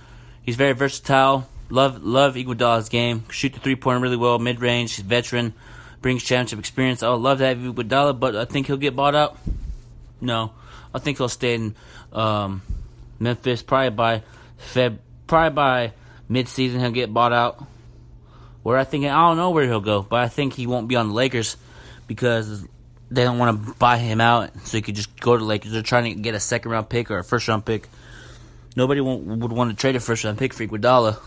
He's 0.46 0.56
very 0.56 0.74
versatile. 0.74 1.50
Love 1.70 2.04
love 2.04 2.36
Iguodala's 2.36 2.90
game. 2.90 3.24
Shoot 3.32 3.54
the 3.54 3.60
three 3.60 3.76
pointer 3.76 4.00
really 4.00 4.16
well. 4.16 4.38
Mid 4.38 4.62
range. 4.62 4.96
He's 4.96 5.04
veteran. 5.04 5.56
Brings 6.06 6.24
championship 6.24 6.60
experience. 6.60 7.02
I 7.02 7.10
would 7.10 7.16
love 7.16 7.40
to 7.40 7.48
have 7.48 7.58
Iguodala, 7.58 8.20
but 8.20 8.36
I 8.36 8.46
think 8.46 8.68
he'll 8.68 8.78
get 8.78 8.96
bought 8.96 9.16
out. 9.16 9.40
No, 10.22 10.52
I 10.94 11.00
think 11.00 11.18
he'll 11.18 11.28
stay 11.28 11.56
in 11.56 11.76
um, 12.14 12.62
Memphis 13.18 13.64
probably 13.64 13.90
by 13.90 14.24
Feb. 14.60 15.00
Probably 15.26 15.56
by 15.56 15.94
mid 16.30 16.48
season 16.48 16.80
he'll 16.80 16.92
get 16.92 17.12
bought 17.12 17.34
out. 17.34 17.66
Where 18.62 18.78
I 18.78 18.84
think 18.84 19.06
I 19.06 19.16
don't 19.28 19.38
know 19.38 19.50
where 19.50 19.66
he'll 19.66 19.82
go, 19.82 20.04
but 20.04 20.20
I 20.20 20.28
think 20.28 20.54
he 20.54 20.68
won't 20.68 20.88
be 20.88 20.96
on 20.96 21.08
the 21.08 21.16
Lakers 21.16 21.58
because 22.06 22.64
they 23.10 23.24
don't 23.24 23.40
want 23.40 23.66
to 23.66 23.74
buy 23.74 23.98
him 23.98 24.22
out, 24.22 24.52
so 24.60 24.78
he 24.78 24.84
could 24.84 24.96
just 24.96 25.20
go 25.20 25.36
to 25.36 25.44
Lakers. 25.44 25.72
They're 25.72 25.82
trying 25.82 26.14
to 26.16 26.22
get 26.22 26.36
a 26.36 26.40
second 26.40 26.70
round 26.70 26.88
pick 26.88 27.10
or 27.10 27.18
a 27.18 27.24
first 27.24 27.48
round 27.48 27.66
pick 27.66 27.90
Nobody 28.76 29.00
would 29.00 29.54
want 29.54 29.72
to 29.72 29.76
trade 29.76 29.96
a 29.96 30.02
first 30.02 30.26
round 30.26 30.38
pick 30.38 30.54
for 30.54 30.68
Iguodala. 30.68 31.18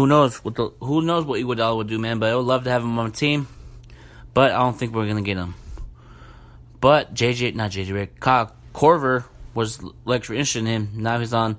Who 0.00 0.06
knows 0.06 0.42
what 0.42 0.54
the 0.54 0.70
who 0.80 1.02
knows 1.02 1.26
what 1.26 1.38
Iguodala 1.38 1.76
would 1.76 1.88
do, 1.88 1.98
man. 1.98 2.18
But 2.20 2.32
I 2.32 2.36
would 2.36 2.46
love 2.46 2.64
to 2.64 2.70
have 2.70 2.82
him 2.82 2.98
on 2.98 3.10
the 3.10 3.16
team. 3.16 3.48
But 4.32 4.52
I 4.52 4.58
don't 4.60 4.72
think 4.72 4.94
we're 4.94 5.06
gonna 5.06 5.20
get 5.20 5.36
him. 5.36 5.54
But 6.80 7.12
JJ, 7.12 7.54
not 7.54 7.70
JJ 7.70 7.88
Redick, 7.88 8.18
Kyle 8.18 8.50
Korver 8.72 9.24
was 9.52 9.82
like 10.06 10.22
interested 10.22 10.60
in 10.60 10.66
him. 10.66 10.88
Now 10.94 11.18
he's 11.18 11.34
on 11.34 11.58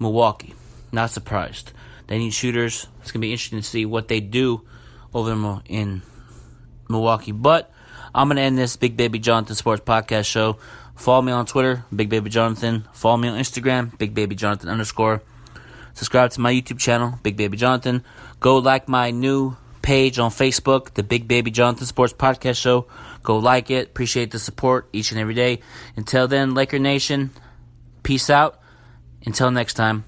Milwaukee. 0.00 0.54
Not 0.90 1.10
surprised. 1.10 1.70
They 2.08 2.18
need 2.18 2.34
shooters. 2.34 2.88
It's 3.02 3.12
gonna 3.12 3.20
be 3.20 3.30
interesting 3.30 3.60
to 3.60 3.64
see 3.64 3.86
what 3.86 4.08
they 4.08 4.18
do 4.18 4.62
over 5.14 5.30
in 5.66 6.02
Milwaukee. 6.88 7.30
But 7.30 7.72
I'm 8.12 8.26
gonna 8.26 8.40
end 8.40 8.58
this 8.58 8.74
Big 8.74 8.96
Baby 8.96 9.20
Jonathan 9.20 9.54
Sports 9.54 9.84
Podcast 9.84 10.26
show. 10.26 10.58
Follow 10.96 11.22
me 11.22 11.30
on 11.30 11.46
Twitter, 11.46 11.84
Big 11.94 12.08
Baby 12.08 12.30
Jonathan. 12.30 12.88
Follow 12.92 13.16
me 13.16 13.28
on 13.28 13.38
Instagram, 13.38 13.96
Big 13.96 14.12
Baby 14.12 14.34
Jonathan 14.34 14.68
underscore. 14.68 15.22
Subscribe 15.94 16.30
to 16.32 16.40
my 16.40 16.52
YouTube 16.52 16.78
channel, 16.78 17.18
Big 17.22 17.36
Baby 17.36 17.56
Jonathan. 17.56 18.04
Go 18.38 18.58
like 18.58 18.88
my 18.88 19.10
new 19.10 19.56
page 19.82 20.18
on 20.18 20.30
Facebook, 20.30 20.94
the 20.94 21.02
Big 21.02 21.28
Baby 21.28 21.50
Jonathan 21.50 21.86
Sports 21.86 22.12
Podcast 22.12 22.60
Show. 22.60 22.86
Go 23.22 23.38
like 23.38 23.70
it. 23.70 23.88
Appreciate 23.88 24.30
the 24.30 24.38
support 24.38 24.88
each 24.92 25.10
and 25.10 25.20
every 25.20 25.34
day. 25.34 25.60
Until 25.96 26.28
then, 26.28 26.54
Laker 26.54 26.78
Nation, 26.78 27.30
peace 28.02 28.30
out. 28.30 28.60
Until 29.26 29.50
next 29.50 29.74
time. 29.74 30.04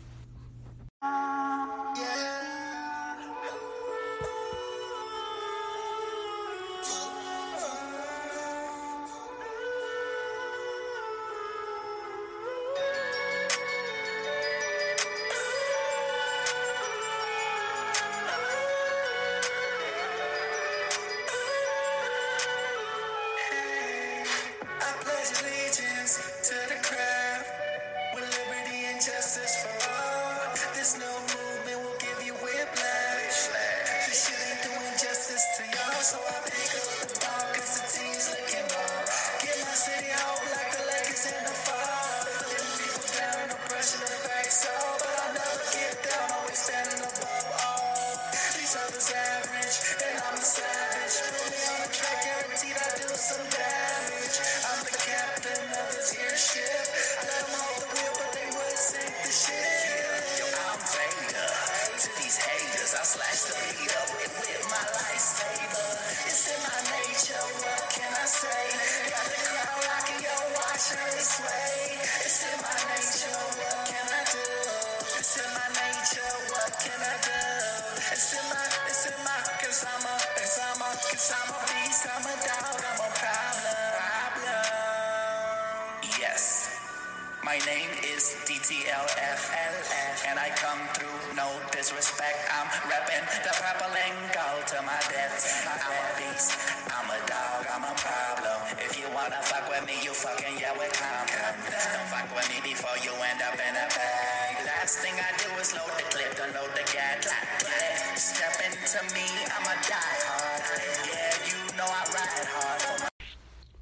Step 107.23 108.53
into 108.65 109.15
me, 109.15 109.23
I'm 109.55 109.63
a 109.63 109.81
die 109.83 110.19
hard. 110.27 110.63
Yeah, 111.07 111.47
you 111.47 111.77
know 111.77 111.85
I 111.85 112.05
ride 112.13 112.47
hard. 112.49 113.11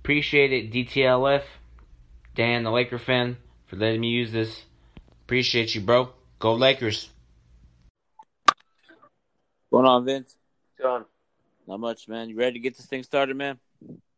Appreciate 0.02 0.52
it, 0.52 0.70
DTLF. 0.70 1.42
Dan, 2.34 2.64
the 2.64 2.70
Laker 2.70 2.98
fan 2.98 3.38
for 3.66 3.76
letting 3.76 4.02
me 4.02 4.08
use 4.08 4.30
this. 4.30 4.64
Appreciate 5.22 5.74
you, 5.74 5.80
bro. 5.80 6.10
Go 6.38 6.52
Lakers. 6.54 7.08
What's 8.44 8.56
going 9.70 9.86
on, 9.86 10.04
Vince? 10.04 10.36
John, 10.78 11.06
Not 11.66 11.80
much, 11.80 12.08
man. 12.08 12.28
You 12.28 12.36
ready 12.36 12.54
to 12.54 12.58
get 12.58 12.76
this 12.76 12.86
thing 12.86 13.02
started, 13.02 13.36
man? 13.36 13.58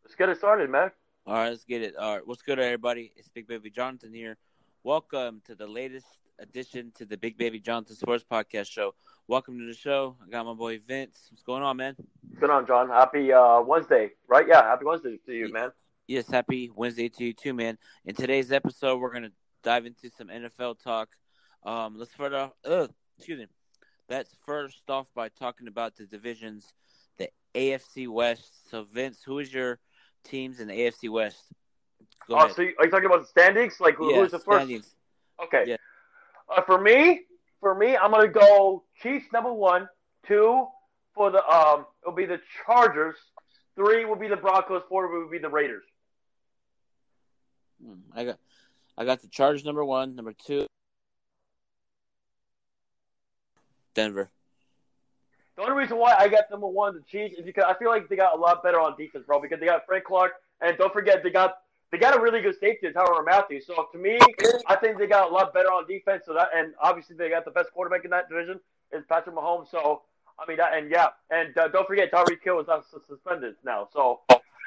let's 0.02 0.16
get 0.16 0.30
it 0.30 0.38
started, 0.38 0.68
man. 0.68 0.90
All 1.26 1.34
right, 1.34 1.50
let's 1.50 1.64
get 1.64 1.82
it. 1.82 1.94
All 1.96 2.16
right, 2.16 2.26
what's 2.26 2.42
good, 2.42 2.58
everybody? 2.58 3.12
It's 3.16 3.28
Big 3.28 3.46
Baby 3.46 3.70
Jonathan 3.70 4.12
here. 4.12 4.36
Welcome 4.82 5.42
to 5.46 5.54
the 5.54 5.68
latest 5.68 6.06
addition 6.40 6.90
to 6.96 7.04
the 7.04 7.16
Big 7.16 7.38
Baby 7.38 7.60
Jonathan 7.60 7.94
Sports 7.94 8.24
Podcast 8.28 8.68
Show. 8.70 8.94
Welcome 9.28 9.58
to 9.60 9.66
the 9.66 9.74
show. 9.74 10.16
I 10.24 10.28
got 10.30 10.44
my 10.46 10.52
boy 10.54 10.80
Vince. 10.86 11.26
What's 11.30 11.42
going 11.42 11.62
on, 11.62 11.76
man? 11.76 11.94
What's 12.28 12.40
going 12.40 12.50
on, 12.52 12.66
John? 12.66 12.88
Happy 12.88 13.32
uh, 13.32 13.60
Wednesday, 13.62 14.10
right? 14.28 14.46
Yeah, 14.46 14.62
happy 14.62 14.84
Wednesday 14.84 15.18
to 15.26 15.32
you, 15.32 15.52
man. 15.52 15.70
Yes, 16.08 16.28
happy 16.28 16.70
Wednesday 16.74 17.08
to 17.08 17.24
you 17.24 17.32
too, 17.32 17.54
man. 17.54 17.78
In 18.04 18.14
today's 18.14 18.52
episode, 18.52 18.98
we're 18.98 19.12
gonna 19.12 19.30
dive 19.62 19.86
into 19.86 20.10
some 20.10 20.28
NFL 20.28 20.82
talk. 20.82 21.08
Um, 21.64 21.96
let's 21.96 22.12
start 22.12 22.34
off. 22.34 22.52
Uh, 22.64 22.88
excuse 23.16 23.38
me. 23.38 23.46
Let's 24.08 24.34
first 24.44 24.82
off 24.88 25.06
by 25.14 25.28
talking 25.28 25.68
about 25.68 25.96
the 25.96 26.04
divisions, 26.04 26.66
the 27.16 27.28
AFC 27.54 28.08
West. 28.08 28.68
So, 28.70 28.84
Vince, 28.92 29.22
who 29.24 29.38
is 29.38 29.54
your 29.54 29.78
teams 30.24 30.60
in 30.60 30.68
the 30.68 30.74
AFC 30.74 31.08
West? 31.08 31.38
Go 32.28 32.34
Oh, 32.34 32.38
ahead. 32.44 32.56
so 32.56 32.62
you, 32.62 32.74
are 32.78 32.84
you 32.84 32.90
talking 32.90 33.06
about 33.06 33.22
the 33.22 33.28
standings? 33.28 33.80
Like 33.80 33.94
who, 33.94 34.12
Yeah, 34.12 34.20
who's 34.20 34.32
the 34.32 34.38
first? 34.40 34.66
standings. 34.66 34.94
Okay. 35.42 35.64
Yeah. 35.68 35.76
Uh, 36.54 36.60
for 36.62 36.80
me, 36.80 37.20
for 37.62 37.76
me, 37.76 37.96
I'm 37.96 38.10
gonna 38.10 38.28
go 38.28 38.82
Chiefs 39.02 39.26
number 39.32 39.52
one, 39.52 39.88
two 40.26 40.66
for 41.14 41.30
the 41.30 41.42
um, 41.46 41.86
it'll 42.02 42.14
be 42.14 42.26
the 42.26 42.40
Chargers, 42.66 43.14
three 43.76 44.04
will 44.04 44.16
be 44.16 44.28
the 44.28 44.36
Broncos, 44.36 44.82
four 44.88 45.08
will 45.08 45.30
be 45.30 45.38
the 45.38 45.48
Raiders. 45.48 45.84
Hmm, 47.82 48.00
I 48.14 48.24
got, 48.24 48.38
I 48.98 49.04
got 49.04 49.22
the 49.22 49.28
Chargers 49.28 49.64
number 49.64 49.84
one, 49.84 50.16
number 50.16 50.34
two, 50.44 50.66
Denver. 53.94 54.28
The 55.54 55.62
only 55.62 55.74
reason 55.74 55.98
why 55.98 56.16
I 56.18 56.28
got 56.28 56.50
number 56.50 56.66
one, 56.66 56.94
the 56.94 57.02
Chiefs, 57.02 57.38
is 57.38 57.44
because 57.44 57.64
I 57.68 57.74
feel 57.74 57.90
like 57.90 58.08
they 58.08 58.16
got 58.16 58.36
a 58.36 58.40
lot 58.40 58.64
better 58.64 58.80
on 58.80 58.96
defense, 58.98 59.24
bro. 59.24 59.40
Because 59.40 59.60
they 59.60 59.66
got 59.66 59.86
Frank 59.86 60.04
Clark, 60.04 60.32
and 60.60 60.76
don't 60.78 60.92
forget 60.92 61.22
they 61.22 61.30
got 61.30 61.58
they 61.92 61.98
got 61.98 62.16
a 62.16 62.20
really 62.20 62.40
good 62.40 62.58
safety, 62.58 62.86
in 62.86 62.94
Tyrann 62.94 63.24
Mathieu. 63.26 63.60
So 63.60 63.86
to 63.92 63.98
me, 63.98 64.18
I 64.66 64.76
think 64.76 64.98
they 64.98 65.06
got 65.06 65.30
a 65.30 65.32
lot 65.32 65.52
better 65.52 65.68
on 65.68 65.86
defense. 65.86 66.24
So 66.26 66.32
that, 66.32 66.48
and 66.56 66.72
obviously 66.80 67.16
they 67.16 67.28
got 67.28 67.44
the 67.44 67.50
best 67.50 67.70
quarterback 67.72 68.04
in 68.04 68.10
that 68.10 68.30
division 68.30 68.58
is 68.92 69.04
Patrick 69.08 69.36
Mahomes. 69.36 69.70
So 69.70 70.02
I 70.38 70.48
mean 70.48 70.56
that, 70.56 70.72
and 70.74 70.90
yeah, 70.90 71.08
and 71.30 71.56
uh, 71.56 71.68
don't 71.68 71.86
forget 71.86 72.10
Tyreek 72.10 72.42
Hill 72.42 72.60
is 72.60 72.66
not 72.66 72.84
sus- 72.90 73.02
suspended 73.06 73.56
now. 73.62 73.88
So, 73.92 74.20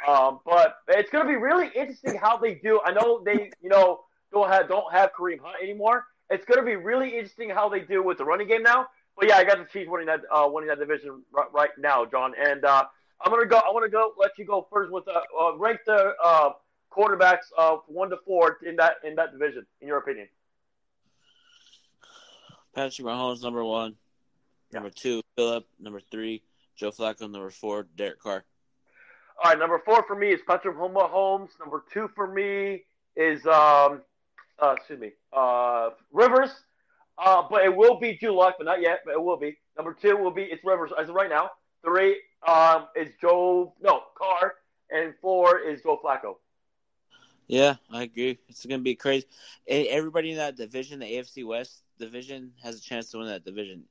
um, 0.07 0.39
but 0.45 0.77
it's 0.87 1.09
gonna 1.09 1.27
be 1.27 1.35
really 1.35 1.71
interesting 1.75 2.15
how 2.15 2.37
they 2.37 2.53
do. 2.53 2.79
I 2.85 2.91
know 2.91 3.23
they, 3.25 3.49
you 3.61 3.69
know, 3.69 4.01
don't 4.31 4.49
have 4.49 4.69
don't 4.69 4.91
have 4.93 5.11
Kareem 5.17 5.39
Hunt 5.39 5.57
anymore. 5.61 6.05
It's 6.29 6.45
gonna 6.45 6.63
be 6.63 6.75
really 6.75 7.09
interesting 7.09 7.49
how 7.49 7.69
they 7.69 7.79
do 7.79 8.03
with 8.03 8.19
the 8.19 8.25
running 8.25 8.47
game 8.47 8.61
now. 8.61 8.85
But 9.17 9.29
yeah, 9.29 9.37
I 9.37 9.43
got 9.45 9.57
the 9.57 9.65
Chiefs 9.65 9.89
winning 9.89 10.07
that 10.07 10.21
uh, 10.31 10.47
winning 10.47 10.67
that 10.67 10.79
division 10.79 11.23
right, 11.31 11.51
right 11.51 11.69
now, 11.79 12.05
John. 12.05 12.33
And 12.39 12.63
uh, 12.63 12.85
I'm 13.19 13.31
gonna 13.31 13.47
go. 13.47 13.57
I 13.57 13.71
want 13.71 13.83
to 13.85 13.89
go. 13.89 14.13
Let 14.17 14.37
you 14.37 14.45
go 14.45 14.67
first 14.71 14.91
with 14.91 15.07
uh, 15.07 15.21
uh, 15.41 15.57
rank 15.57 15.79
the 15.87 16.13
uh, 16.23 16.51
quarterbacks 16.95 17.51
of 17.57 17.81
one 17.87 18.09
to 18.09 18.17
four 18.25 18.57
in 18.65 18.75
that 18.77 18.95
in 19.03 19.15
that 19.15 19.31
division, 19.31 19.65
in 19.81 19.87
your 19.87 19.97
opinion. 19.97 20.27
Patrick 22.73 23.05
Mahomes 23.07 23.41
number 23.41 23.63
one, 23.63 23.95
Yeah. 24.71 24.79
number 24.79 24.89
two, 24.89 25.21
Philip, 25.35 25.65
number 25.79 26.01
three, 26.11 26.43
Joe 26.75 26.91
Flacco, 26.91 27.29
number 27.31 27.49
four, 27.49 27.83
Derek 27.95 28.19
Carr. 28.19 28.43
All 29.43 29.51
right, 29.51 29.59
number 29.59 29.79
four 29.79 30.03
for 30.03 30.15
me 30.15 30.31
is 30.31 30.41
Patrick 30.47 30.75
Mahomes. 30.77 31.49
Number 31.59 31.83
two 31.91 32.09
for 32.15 32.27
me 32.27 32.85
is 33.15 33.45
um, 33.45 34.01
uh, 34.61 34.75
excuse 34.77 34.99
me, 34.99 35.11
uh, 35.33 35.91
Rivers. 36.11 36.51
Uh, 37.17 37.43
but 37.49 37.63
it 37.63 37.73
will 37.73 37.97
be 37.97 38.17
Drew 38.17 38.31
Luck, 38.31 38.55
but 38.57 38.65
not 38.65 38.81
yet. 38.81 38.99
But 39.05 39.13
it 39.13 39.23
will 39.23 39.37
be. 39.37 39.57
Number 39.77 39.93
two 39.93 40.17
will 40.17 40.31
be 40.31 40.43
it's 40.43 40.63
Rivers 40.65 40.91
as 40.99 41.07
of 41.07 41.15
right 41.15 41.29
now. 41.29 41.51
Three 41.83 42.21
um, 42.45 42.87
is 42.95 43.09
Joe 43.21 43.73
no 43.81 44.03
Carr, 44.17 44.55
and 44.89 45.13
four 45.21 45.59
is 45.59 45.81
Joe 45.81 45.99
Flacco. 46.03 46.35
Yeah, 47.47 47.75
I 47.91 48.03
agree. 48.03 48.39
It's 48.47 48.65
gonna 48.65 48.81
be 48.81 48.95
crazy. 48.95 49.25
Everybody 49.67 50.31
in 50.31 50.37
that 50.37 50.55
division, 50.55 50.99
the 50.99 51.05
AFC 51.05 51.45
West 51.45 51.83
division, 51.99 52.53
has 52.63 52.77
a 52.77 52.81
chance 52.81 53.11
to 53.11 53.19
win 53.19 53.27
that 53.27 53.45
division. 53.45 53.83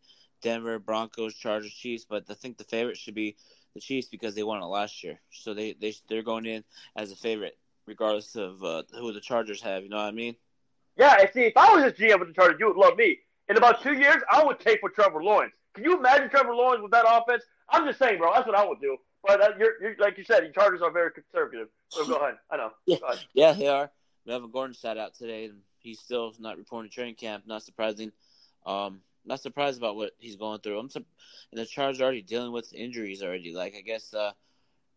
Denver, 0.43 0.79
Broncos, 0.79 1.35
Chargers, 1.35 1.73
Chiefs, 1.73 2.05
but 2.09 2.25
I 2.29 2.35
think 2.35 2.59
the 2.59 2.65
favorite 2.65 2.99
should 2.99 3.15
be 3.15 3.37
the 3.75 3.81
Chiefs 3.81 4.09
because 4.09 4.35
they 4.35 4.43
won 4.43 4.63
it 4.63 4.67
last 4.67 5.03
year. 5.05 5.21
So 5.31 5.55
they 5.55 5.73
they 5.75 5.95
they're 6.09 6.23
going 6.23 6.47
in 6.47 6.65
as 6.97 7.13
a 7.13 7.17
favorite, 7.17 7.57
regardless 7.87 8.35
of 8.37 8.63
uh, 8.63 8.83
who 8.93 9.13
the 9.13 9.21
Chargers 9.21 9.63
have. 9.63 9.85
You 9.85 9.89
know 9.89 9.97
what 9.97 10.07
I 10.07 10.13
mean? 10.13 10.37
Yeah, 10.97 11.17
and 11.21 11.29
see, 11.33 11.43
if 11.43 11.57
I 11.57 11.75
was 11.75 11.85
a 11.85 11.93
GM 11.93 12.19
with 12.21 12.29
the 12.29 12.35
Chargers, 12.35 12.57
you 12.61 12.67
would 12.67 12.77
love 12.77 12.97
me. 12.97 13.19
In 13.49 13.57
about 13.57 13.83
two 13.83 13.95
years, 13.95 14.23
I 14.31 14.45
would 14.45 14.61
take 14.61 14.81
for 14.81 14.91
Trevor 14.91 15.23
Lawrence. 15.23 15.55
Can 15.75 15.85
you 15.85 15.97
imagine 15.97 16.29
Trevor 16.31 16.55
Lawrence 16.55 16.83
with 16.83 16.93
that 16.93 17.05
offense? 17.09 17.43
I'm 17.69 17.87
just 17.87 17.99
saying, 17.99 18.19
bro. 18.19 18.33
That's 18.33 18.47
what 18.47 18.57
I 18.57 18.67
would 18.67 18.81
do. 18.81 18.97
But 19.27 19.41
that, 19.41 19.59
you're, 19.59 19.81
you're 19.81 19.97
like 19.99 20.19
you 20.19 20.25
said, 20.25 20.45
the 20.45 20.51
Chargers 20.51 20.83
are 20.83 20.91
very 20.91 21.11
conservative. 21.11 21.69
So 21.95 22.07
go 22.07 22.17
ahead. 22.17 22.37
I 22.51 22.57
know. 22.57 22.71
Ahead. 22.89 23.19
yeah, 23.35 23.53
they 23.53 23.69
are. 23.69 23.91
Melvin 24.27 24.51
Gordon 24.51 24.75
sat 24.75 24.99
out 24.99 25.15
today, 25.15 25.47
and 25.47 25.59
he's 25.79 26.01
still 26.01 26.35
not 26.39 26.57
reporting 26.57 26.91
to 26.91 26.95
training 26.95 27.15
camp. 27.15 27.45
Not 27.47 27.63
surprising. 27.63 28.13
Um, 28.67 29.01
not 29.25 29.41
surprised 29.41 29.79
about 29.79 29.97
what 29.97 30.13
he's 30.19 30.37
going 30.37 30.61
through. 30.61 30.79
I'm 30.79 30.91
sur- 30.91 31.05
and 31.51 31.61
the 31.61 31.67
Chargers 31.67 32.01
are 32.01 32.05
already 32.05 32.23
dealing 32.23 32.53
with 32.53 32.73
injuries 32.75 33.23
already. 33.23 33.55
Like 33.55 33.75
I 33.77 33.81
guess 33.81 34.13
uh, 34.15 34.33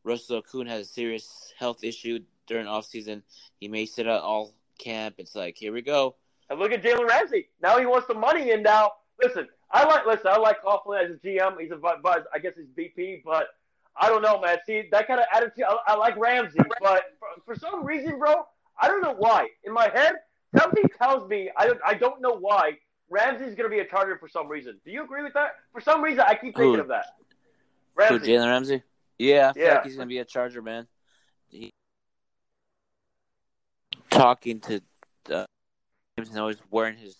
Russell 0.04 0.42
Okung 0.42 0.68
has 0.68 0.82
a 0.82 0.90
serious 0.90 1.54
health 1.58 1.84
issue 1.84 2.20
during 2.48 2.68
off 2.68 2.86
season. 2.86 3.24
He 3.60 3.68
may 3.68 3.86
sit 3.86 4.08
out 4.08 4.22
all 4.22 4.54
camp. 4.80 5.16
It's 5.18 5.36
like 5.36 5.58
here 5.58 5.74
we 5.74 5.82
go. 5.82 6.16
And 6.50 6.60
look 6.60 6.72
at 6.72 6.84
Jalen 6.84 7.08
Ramsey. 7.08 7.50
Now 7.62 7.78
he 7.78 7.86
wants 7.86 8.08
the 8.08 8.14
money 8.14 8.52
in 8.52 8.64
now. 8.64 8.92
Listen, 9.22 9.48
I 9.72 9.84
like 9.86 10.06
listen, 10.06 10.28
I 10.28 10.38
like 10.38 10.64
Coughlin 10.64 11.04
as 11.04 11.12
a 11.12 11.28
GM. 11.28 11.60
He's 11.60 11.72
a 11.72 11.78
vi- 11.78 11.98
I 12.34 12.40
guess 12.40 12.54
he's 12.56 12.68
VP, 12.76 13.22
but 13.26 13.48
I 14.00 14.10
don't 14.10 14.22
know, 14.22 14.40
man. 14.40 14.58
See 14.66 14.88
that 14.92 15.08
kind 15.08 15.20
of 15.20 15.26
attitude. 15.34 15.66
I, 15.68 15.78
I 15.88 15.96
like 15.96 16.18
Ramsey, 16.18 16.60
but 16.80 17.04
for, 17.20 17.28
for 17.46 17.56
some 17.56 17.84
reason, 17.84 18.20
bro, 18.20 18.46
I 18.80 18.88
don't 18.88 19.02
know 19.02 19.16
why. 19.18 19.48
In 19.64 19.74
my 19.74 19.90
head, 19.94 20.14
something 20.58 20.88
tells 20.98 21.28
me 21.30 21.50
I 21.58 21.66
don't. 21.68 21.80
I 21.86 21.94
don't 21.94 22.22
know 22.22 22.38
why 22.38 22.78
Ramsey's 23.10 23.56
going 23.56 23.70
to 23.70 23.76
be 23.76 23.80
a 23.80 23.86
Charger 23.86 24.18
for 24.18 24.28
some 24.28 24.48
reason. 24.48 24.80
Do 24.86 24.92
you 24.92 25.04
agree 25.04 25.24
with 25.24 25.34
that? 25.34 25.56
For 25.72 25.82
some 25.82 26.02
reason, 26.02 26.22
I 26.22 26.34
keep 26.34 26.56
thinking 26.56 26.76
Who? 26.76 26.80
of 26.82 26.88
that. 26.90 27.06
Ramsey. 27.96 28.28
Jalen 28.28 28.46
Ramsey? 28.46 28.84
Yeah, 29.18 29.50
I 29.50 29.54
feel 29.54 29.64
Yeah. 29.64 29.74
like 29.76 29.84
he's 29.84 29.96
gonna 29.96 30.08
be 30.08 30.20
a 30.20 30.26
Charger 30.26 30.62
man. 30.62 30.88
He, 31.50 31.72
talking 34.10 34.60
to 34.62 34.82
uh, 35.32 35.46
and 36.18 36.38
always 36.38 36.58
wearing 36.70 36.98
his 36.98 37.16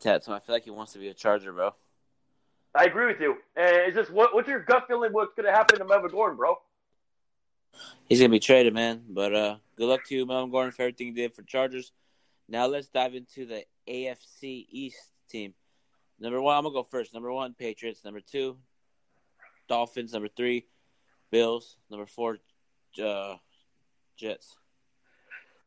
tat, 0.00 0.24
so 0.24 0.32
I 0.32 0.38
feel 0.38 0.54
like 0.54 0.64
he 0.64 0.70
wants 0.70 0.92
to 0.92 0.98
be 0.98 1.08
a 1.08 1.14
Charger, 1.14 1.52
bro. 1.52 1.74
I 2.74 2.84
agree 2.84 3.06
with 3.06 3.20
you. 3.20 3.36
And 3.56 3.88
is 3.88 3.94
this 3.94 4.10
what, 4.10 4.34
what's 4.34 4.48
your 4.48 4.60
gut 4.60 4.84
feeling? 4.86 5.12
What's 5.12 5.34
going 5.34 5.46
to 5.46 5.52
happen 5.52 5.78
to 5.78 5.84
Melvin 5.84 6.10
Gordon, 6.10 6.36
bro? 6.36 6.56
He's 8.08 8.18
gonna 8.18 8.30
be 8.30 8.40
traded, 8.40 8.74
man. 8.74 9.02
But 9.08 9.34
uh, 9.34 9.56
good 9.76 9.88
luck 9.88 10.00
to 10.06 10.14
you, 10.14 10.26
Melvin 10.26 10.50
Gordon, 10.50 10.72
for 10.72 10.82
everything 10.82 11.08
you 11.08 11.14
did 11.14 11.34
for 11.34 11.42
Chargers. 11.42 11.92
Now 12.48 12.66
let's 12.66 12.88
dive 12.88 13.14
into 13.14 13.46
the 13.46 13.64
AFC 13.88 14.66
East 14.68 15.12
team. 15.28 15.54
Number 16.18 16.42
one, 16.42 16.56
I'm 16.56 16.64
gonna 16.64 16.74
go 16.74 16.82
first. 16.82 17.14
Number 17.14 17.32
one, 17.32 17.54
Patriots. 17.54 18.04
Number 18.04 18.20
two, 18.20 18.56
Dolphins. 19.68 20.12
Number 20.12 20.28
three, 20.28 20.66
Bills. 21.30 21.76
Number 21.90 22.06
four, 22.06 22.38
uh, 23.02 23.36
Jets. 24.16 24.56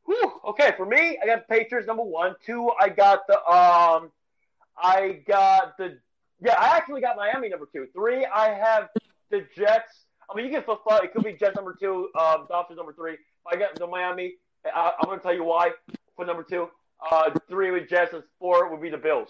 Whew. 0.05 0.41
Okay, 0.49 0.73
for 0.75 0.85
me, 0.85 1.17
I 1.23 1.25
got 1.25 1.47
Patriots 1.47 1.87
number 1.87 2.03
one. 2.03 2.35
Two, 2.45 2.71
I 2.77 2.89
got 2.89 3.25
the 3.27 3.37
um, 3.49 4.11
I 4.77 5.21
got 5.25 5.77
the 5.77 5.99
yeah, 6.43 6.55
I 6.59 6.75
actually 6.77 7.01
got 7.01 7.15
Miami 7.15 7.49
number 7.49 7.67
two. 7.71 7.87
Three, 7.93 8.25
I 8.25 8.49
have 8.49 8.89
the 9.31 9.45
Jets. 9.55 10.05
I 10.29 10.35
mean, 10.35 10.45
you 10.45 10.51
can 10.51 10.63
flip 10.63 10.79
flop. 10.83 11.03
It 11.03 11.13
could 11.13 11.23
be 11.23 11.33
Jets 11.33 11.55
number 11.55 11.75
two, 11.79 12.09
um, 12.19 12.45
Dolphins 12.49 12.77
number 12.77 12.93
three. 12.93 13.17
I 13.51 13.55
got 13.55 13.75
the 13.75 13.87
Miami. 13.87 14.35
I, 14.65 14.93
I'm 14.99 15.07
going 15.07 15.19
to 15.19 15.23
tell 15.23 15.33
you 15.33 15.43
why 15.43 15.71
for 16.15 16.25
number 16.25 16.43
two. 16.43 16.69
Uh, 17.11 17.31
three 17.49 17.71
with 17.71 17.89
Jets, 17.89 18.13
and 18.13 18.23
four 18.39 18.69
would 18.69 18.81
be 18.81 18.89
the 18.89 18.97
Bills. 18.97 19.29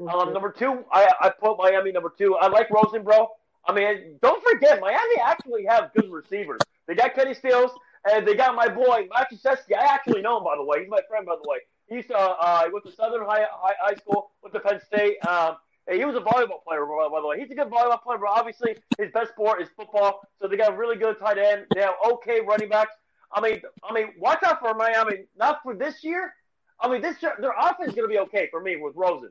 Um, 0.00 0.32
number 0.32 0.50
two, 0.50 0.84
I, 0.92 1.08
I 1.20 1.30
put 1.30 1.56
Miami 1.58 1.92
number 1.92 2.12
two. 2.16 2.36
I 2.36 2.48
like 2.48 2.70
Rosen, 2.70 3.02
bro. 3.02 3.28
I 3.66 3.72
mean, 3.72 4.18
don't 4.22 4.42
forget, 4.44 4.80
Miami 4.80 5.16
actually 5.24 5.64
have 5.68 5.90
good 5.96 6.10
receivers. 6.10 6.60
They 6.86 6.94
got 6.94 7.14
Kenny 7.14 7.34
Stills, 7.34 7.70
and 8.10 8.26
they 8.26 8.34
got 8.34 8.54
my 8.54 8.68
boy 8.68 9.08
Matthew 9.12 9.38
Sesky. 9.38 9.76
I 9.78 9.84
actually 9.84 10.20
know 10.20 10.38
him, 10.38 10.44
by 10.44 10.56
the 10.56 10.64
way. 10.64 10.80
He's 10.80 10.90
my 10.90 11.00
friend, 11.08 11.24
by 11.26 11.36
the 11.42 11.48
way. 11.48 11.58
He's 11.88 12.10
uh, 12.10 12.34
uh, 12.40 12.64
he 12.66 12.72
went 12.72 12.84
to 12.86 12.92
Southern 12.92 13.24
High, 13.24 13.44
High, 13.50 13.74
High 13.80 13.94
School, 13.94 14.30
went 14.42 14.54
to 14.54 14.60
Penn 14.60 14.80
State. 14.86 15.24
Um, 15.26 15.56
he 15.90 16.04
was 16.04 16.16
a 16.16 16.20
volleyball 16.20 16.62
player, 16.66 16.86
by 16.86 17.20
the 17.20 17.26
way. 17.26 17.38
He's 17.38 17.50
a 17.50 17.54
good 17.54 17.68
volleyball 17.68 18.02
player, 18.02 18.18
but 18.18 18.30
obviously 18.30 18.76
his 18.98 19.10
best 19.12 19.30
sport 19.30 19.60
is 19.60 19.68
football. 19.76 20.20
So 20.40 20.48
they 20.48 20.56
got 20.56 20.72
a 20.72 20.76
really 20.76 20.96
good 20.96 21.18
tight 21.18 21.38
end. 21.38 21.66
They 21.74 21.82
have 21.82 21.94
okay 22.12 22.40
running 22.40 22.68
backs. 22.68 22.94
I 23.32 23.40
mean, 23.40 23.60
I 23.88 23.92
mean, 23.92 24.12
watch 24.18 24.42
out 24.44 24.60
for 24.60 24.74
Miami. 24.74 25.24
Not 25.36 25.60
for 25.62 25.74
this 25.74 26.02
year. 26.02 26.32
I 26.80 26.88
mean, 26.88 27.02
this 27.02 27.22
year 27.22 27.34
their 27.40 27.52
offense 27.58 27.90
is 27.90 27.94
going 27.94 28.08
to 28.08 28.12
be 28.12 28.18
okay 28.20 28.48
for 28.50 28.60
me 28.60 28.76
with 28.76 28.94
Rosen. 28.96 29.30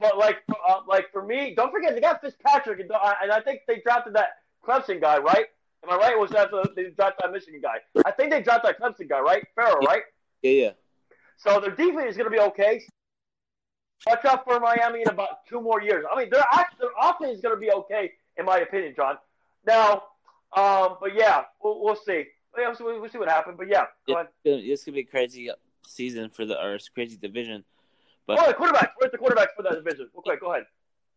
But 0.00 0.18
like, 0.18 0.38
uh, 0.68 0.80
like 0.88 1.10
for 1.12 1.24
me, 1.24 1.54
don't 1.56 1.70
forget 1.70 1.94
they 1.94 2.00
got 2.00 2.20
Fitzpatrick, 2.20 2.80
and, 2.80 2.90
uh, 2.90 3.14
and 3.22 3.30
I 3.30 3.40
think 3.40 3.60
they 3.66 3.80
drafted 3.80 4.14
that 4.14 4.30
Clemson 4.66 5.00
guy, 5.00 5.18
right? 5.18 5.46
Am 5.84 5.90
I 5.90 5.96
right? 5.96 6.14
Or 6.14 6.20
was 6.20 6.30
that 6.32 6.50
the, 6.50 6.68
they 6.74 6.90
drafted 6.90 7.20
that 7.22 7.32
Michigan 7.32 7.60
guy? 7.60 7.76
I 8.04 8.10
think 8.10 8.30
they 8.30 8.42
drafted 8.42 8.70
that 8.70 8.80
Clemson 8.80 9.08
guy, 9.08 9.20
right? 9.20 9.46
Farrell, 9.54 9.78
right? 9.86 10.02
Yeah, 10.42 10.50
yeah. 10.50 10.70
So 11.36 11.60
their 11.60 11.70
defense 11.70 12.10
is 12.10 12.16
going 12.16 12.30
to 12.30 12.36
be 12.36 12.40
okay. 12.40 12.82
Watch 14.06 14.24
out 14.26 14.44
for 14.44 14.60
Miami 14.60 15.02
in 15.02 15.08
about 15.08 15.46
two 15.48 15.60
more 15.60 15.80
years. 15.80 16.04
I 16.10 16.18
mean, 16.18 16.30
their 16.30 16.44
their 16.78 16.90
offense 17.00 17.36
is 17.36 17.40
going 17.40 17.54
to 17.54 17.60
be 17.60 17.70
okay, 17.72 18.12
in 18.36 18.44
my 18.44 18.58
opinion, 18.58 18.92
John. 18.96 19.16
Now, 19.66 20.02
um, 20.56 20.96
but 21.00 21.14
yeah, 21.14 21.44
we'll, 21.62 21.82
we'll 21.82 21.96
see. 21.96 22.24
Yeah, 22.58 22.68
we'll, 22.68 22.74
see- 22.76 22.84
we'll 22.84 23.08
see 23.08 23.18
what 23.18 23.28
happens. 23.28 23.56
But 23.58 23.68
yeah, 23.68 23.84
go 24.06 24.14
ahead. 24.14 24.28
It's 24.44 24.84
gonna 24.84 24.94
be 24.94 25.00
a 25.00 25.04
crazy 25.04 25.50
season 25.86 26.28
for 26.30 26.44
the 26.44 26.60
or 26.62 26.74
it's 26.74 26.88
crazy 26.88 27.16
division. 27.16 27.64
But 28.26 28.38
Oh, 28.40 28.46
the 28.46 28.54
quarterbacks. 28.54 28.90
Where's 28.98 29.12
the 29.12 29.18
quarterbacks 29.18 29.54
for 29.56 29.62
that 29.62 29.74
division? 29.82 30.08
Okay, 30.18 30.36
go 30.40 30.52
ahead. 30.52 30.66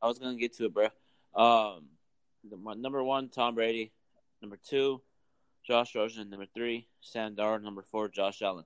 I 0.02 0.08
was 0.08 0.20
gonna 0.20 0.36
get 0.38 0.54
to 0.58 0.66
it, 0.66 0.74
bro. 0.74 0.86
Um, 1.36 1.86
the, 2.50 2.76
number 2.76 3.04
one, 3.04 3.30
Tom 3.30 3.56
Brady. 3.56 3.92
Number 4.42 4.58
two, 4.68 5.02
Josh 5.66 5.94
Rosen. 5.96 6.30
Number 6.30 6.46
three, 6.54 6.88
Sam 7.02 7.36
Darnold. 7.36 7.64
Number 7.64 7.82
four, 7.82 8.08
Josh 8.08 8.42
Allen. 8.42 8.66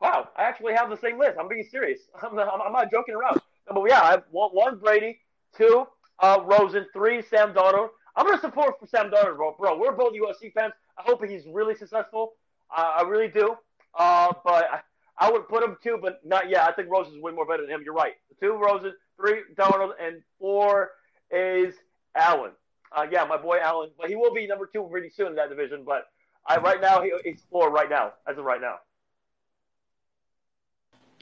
Wow, 0.00 0.28
I 0.36 0.44
actually 0.44 0.74
have 0.74 0.90
the 0.90 0.96
same 0.96 1.18
list. 1.18 1.36
I'm 1.40 1.48
being 1.48 1.66
serious. 1.70 2.00
I'm 2.22 2.36
not, 2.36 2.48
I'm, 2.64 2.72
not 2.72 2.90
joking 2.90 3.14
around. 3.14 3.40
But 3.66 3.82
yeah, 3.88 4.02
I 4.02 4.10
have 4.12 4.24
one, 4.30 4.50
one 4.50 4.78
Brady, 4.78 5.18
two 5.56 5.86
uh, 6.20 6.40
Rosen, 6.44 6.86
three 6.92 7.22
Sam 7.22 7.52
Darnold. 7.52 7.88
I'm 8.16 8.26
gonna 8.26 8.40
support 8.40 8.78
for 8.80 8.86
Sam 8.86 9.10
Darnold, 9.10 9.36
bro. 9.36 9.54
Bro, 9.58 9.78
we're 9.78 9.92
both 9.92 10.12
USC 10.12 10.52
fans. 10.52 10.72
I 10.98 11.02
hope 11.02 11.24
he's 11.24 11.46
really 11.46 11.74
successful. 11.74 12.34
Uh, 12.76 12.92
I 12.98 13.02
really 13.02 13.28
do. 13.28 13.56
Uh, 13.98 14.32
but 14.44 14.64
I, 14.70 14.80
I 15.18 15.30
would 15.30 15.48
put 15.48 15.62
him 15.62 15.76
two, 15.82 15.98
but 16.00 16.20
not 16.24 16.48
yet. 16.48 16.62
I 16.62 16.72
think 16.72 16.88
Rosen's 16.90 17.20
way 17.22 17.32
more 17.32 17.46
better 17.46 17.62
than 17.62 17.70
him. 17.70 17.82
You're 17.84 17.94
right. 17.94 18.14
Two 18.40 18.54
Rosen, 18.54 18.92
three 19.16 19.42
Darnold, 19.56 19.92
and 20.00 20.22
four 20.38 20.90
is 21.30 21.74
Allen. 22.14 22.52
Uh, 22.96 23.06
yeah, 23.10 23.24
my 23.24 23.36
boy 23.36 23.58
Allen. 23.62 23.90
But 23.98 24.08
he 24.08 24.16
will 24.16 24.32
be 24.32 24.46
number 24.46 24.68
two 24.72 24.88
pretty 24.90 25.10
soon 25.10 25.28
in 25.28 25.34
that 25.36 25.50
division. 25.50 25.84
But 25.84 26.06
I, 26.46 26.58
right 26.58 26.80
now, 26.80 27.02
he, 27.02 27.12
he's 27.24 27.42
four 27.50 27.70
right 27.70 27.90
now, 27.90 28.12
as 28.26 28.38
of 28.38 28.44
right 28.44 28.60
now. 28.60 28.76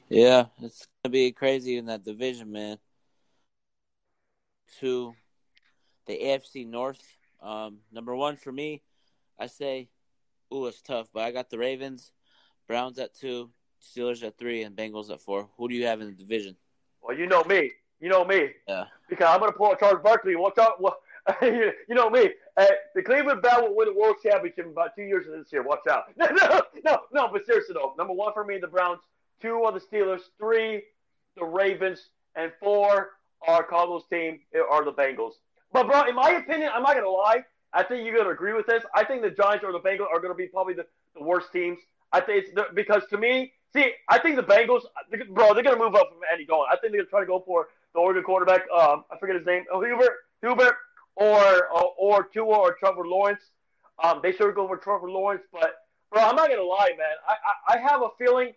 Yeah, 0.09 0.47
it's 0.63 0.87
gonna 1.03 1.13
be 1.13 1.33
crazy 1.33 1.77
in 1.77 1.87
that 1.87 2.05
division, 2.05 2.53
man. 2.53 2.79
To 4.81 5.15
the 6.07 6.15
AFC 6.15 6.67
North, 6.67 7.03
um, 7.41 7.79
number 7.93 8.15
one 8.15 8.37
for 8.37 8.53
me, 8.53 8.83
I 9.39 9.47
say, 9.47 9.89
ooh, 10.53 10.67
it's 10.67 10.83
tough, 10.83 11.09
but 11.13 11.23
I 11.23 11.33
got 11.33 11.51
the 11.51 11.59
Ravens, 11.59 12.13
Browns 12.67 12.99
at 12.99 13.15
two, 13.15 13.51
Steelers 13.83 14.23
at 14.25 14.39
three, 14.39 14.63
and 14.63 14.77
Bengals 14.77 15.11
at 15.11 15.21
four. 15.21 15.49
Who 15.57 15.69
do 15.69 15.75
you 15.75 15.87
have 15.87 16.01
in 16.01 16.09
the 16.09 16.13
division? 16.13 16.57
Well, 17.03 17.17
you 17.17 17.27
know 17.27 17.45
me. 17.45 17.71
You 18.01 18.09
know 18.09 18.25
me. 18.25 18.51
Yeah. 18.69 18.85
Because 19.09 19.29
I'm 19.29 19.41
going 19.41 19.53
to 19.53 19.57
pull 19.57 19.73
a 19.73 19.79
Charles 19.79 20.01
Barkley. 20.03 20.37
Watch 20.37 20.59
out. 20.59 20.81
Well, 20.81 20.99
you 21.43 21.73
know 21.89 22.11
me. 22.11 22.31
Uh, 22.57 22.67
the 22.95 23.03
Cleveland 23.03 23.43
Browns 23.43 23.63
will 23.63 23.77
win 23.77 23.89
a 23.89 23.95
world 23.95 24.17
championship 24.23 24.67
in 24.67 24.73
about 24.73 24.95
two 24.97 25.03
years 25.03 25.27
from 25.27 25.39
this 25.39 25.53
year. 25.53 25.63
Watch 25.63 25.87
out. 25.91 26.05
No, 26.17 26.27
no, 26.27 26.63
no, 26.85 26.99
no. 27.13 27.29
But 27.33 27.47
seriously, 27.47 27.75
though. 27.75 27.95
Number 27.97 28.13
one 28.13 28.33
for 28.33 28.45
me, 28.45 28.59
the 28.59 28.67
Browns. 28.67 29.01
Two 29.41 29.63
are 29.65 29.73
the 29.73 29.81
Steelers. 29.81 30.21
Three, 30.39 30.83
the 31.37 31.45
Ravens. 31.45 32.11
And 32.35 32.53
four, 32.61 33.11
are 33.47 33.63
Cardinals 33.63 34.05
team 34.11 34.41
are 34.71 34.85
the 34.85 34.93
Bengals. 34.93 35.33
But, 35.73 35.89
bro, 35.89 36.03
in 36.03 36.15
my 36.15 36.31
opinion, 36.31 36.71
I'm 36.75 36.83
not 36.83 36.93
going 36.93 37.05
to 37.05 37.11
lie. 37.11 37.45
I 37.73 37.83
think 37.83 38.05
you're 38.05 38.15
going 38.15 38.27
to 38.27 38.33
agree 38.33 38.53
with 38.53 38.67
this. 38.67 38.83
I 38.95 39.05
think 39.05 39.23
the 39.23 39.31
Giants 39.31 39.65
or 39.65 39.73
the 39.73 39.81
Bengals 39.81 40.09
are 40.13 40.21
going 40.21 40.33
to 40.33 40.37
be 40.37 40.47
probably 40.47 40.75
the, 40.75 40.87
the 41.15 41.23
worst 41.23 41.53
teams. 41.53 41.79
I 42.13 42.21
think 42.21 42.45
it's 42.45 42.55
the, 42.55 42.67
because 42.75 43.03
to 43.11 43.19
me, 43.19 43.53
see, 43.73 43.93
I 44.09 44.19
think 44.19 44.37
the 44.37 44.43
Bengals, 44.43 44.83
bro, 45.31 45.53
they're 45.53 45.63
going 45.63 45.77
to 45.77 45.85
move 45.85 45.95
up 45.95 46.09
from 46.11 46.21
Andy 46.33 46.47
Dalton. 46.47 46.67
I 46.71 46.77
think 46.77 46.93
they're 46.93 47.01
going 47.01 47.07
to 47.07 47.11
try 47.11 47.21
to 47.21 47.27
go 47.27 47.43
for 47.45 47.69
the 47.93 48.01
Oregon 48.01 48.23
quarterback. 48.23 48.63
Um, 48.71 49.05
I 49.11 49.19
forget 49.19 49.37
his 49.37 49.47
name. 49.47 49.65
Oh, 49.73 49.83
Herbert, 49.83 50.13
Herbert, 50.43 50.77
or 51.17 51.69
or, 51.69 51.93
or 51.99 52.25
Tua 52.25 52.59
or 52.59 52.75
Trevor 52.75 53.07
Lawrence. 53.07 53.43
Um, 54.03 54.21
they 54.23 54.33
should 54.33 54.55
go 54.55 54.69
for 54.69 54.77
Trevor 54.77 55.11
Lawrence, 55.11 55.43
but 55.53 55.86
bro, 56.17 56.25
I'm 56.25 56.37
not 56.37 56.49
to 56.49 56.65
lie, 56.65 56.93
man. 56.97 57.17
I, 57.29 57.75
I, 57.75 57.77
I 57.77 57.91
have 57.91 58.03
a 58.03 58.09
feeling 58.19 58.53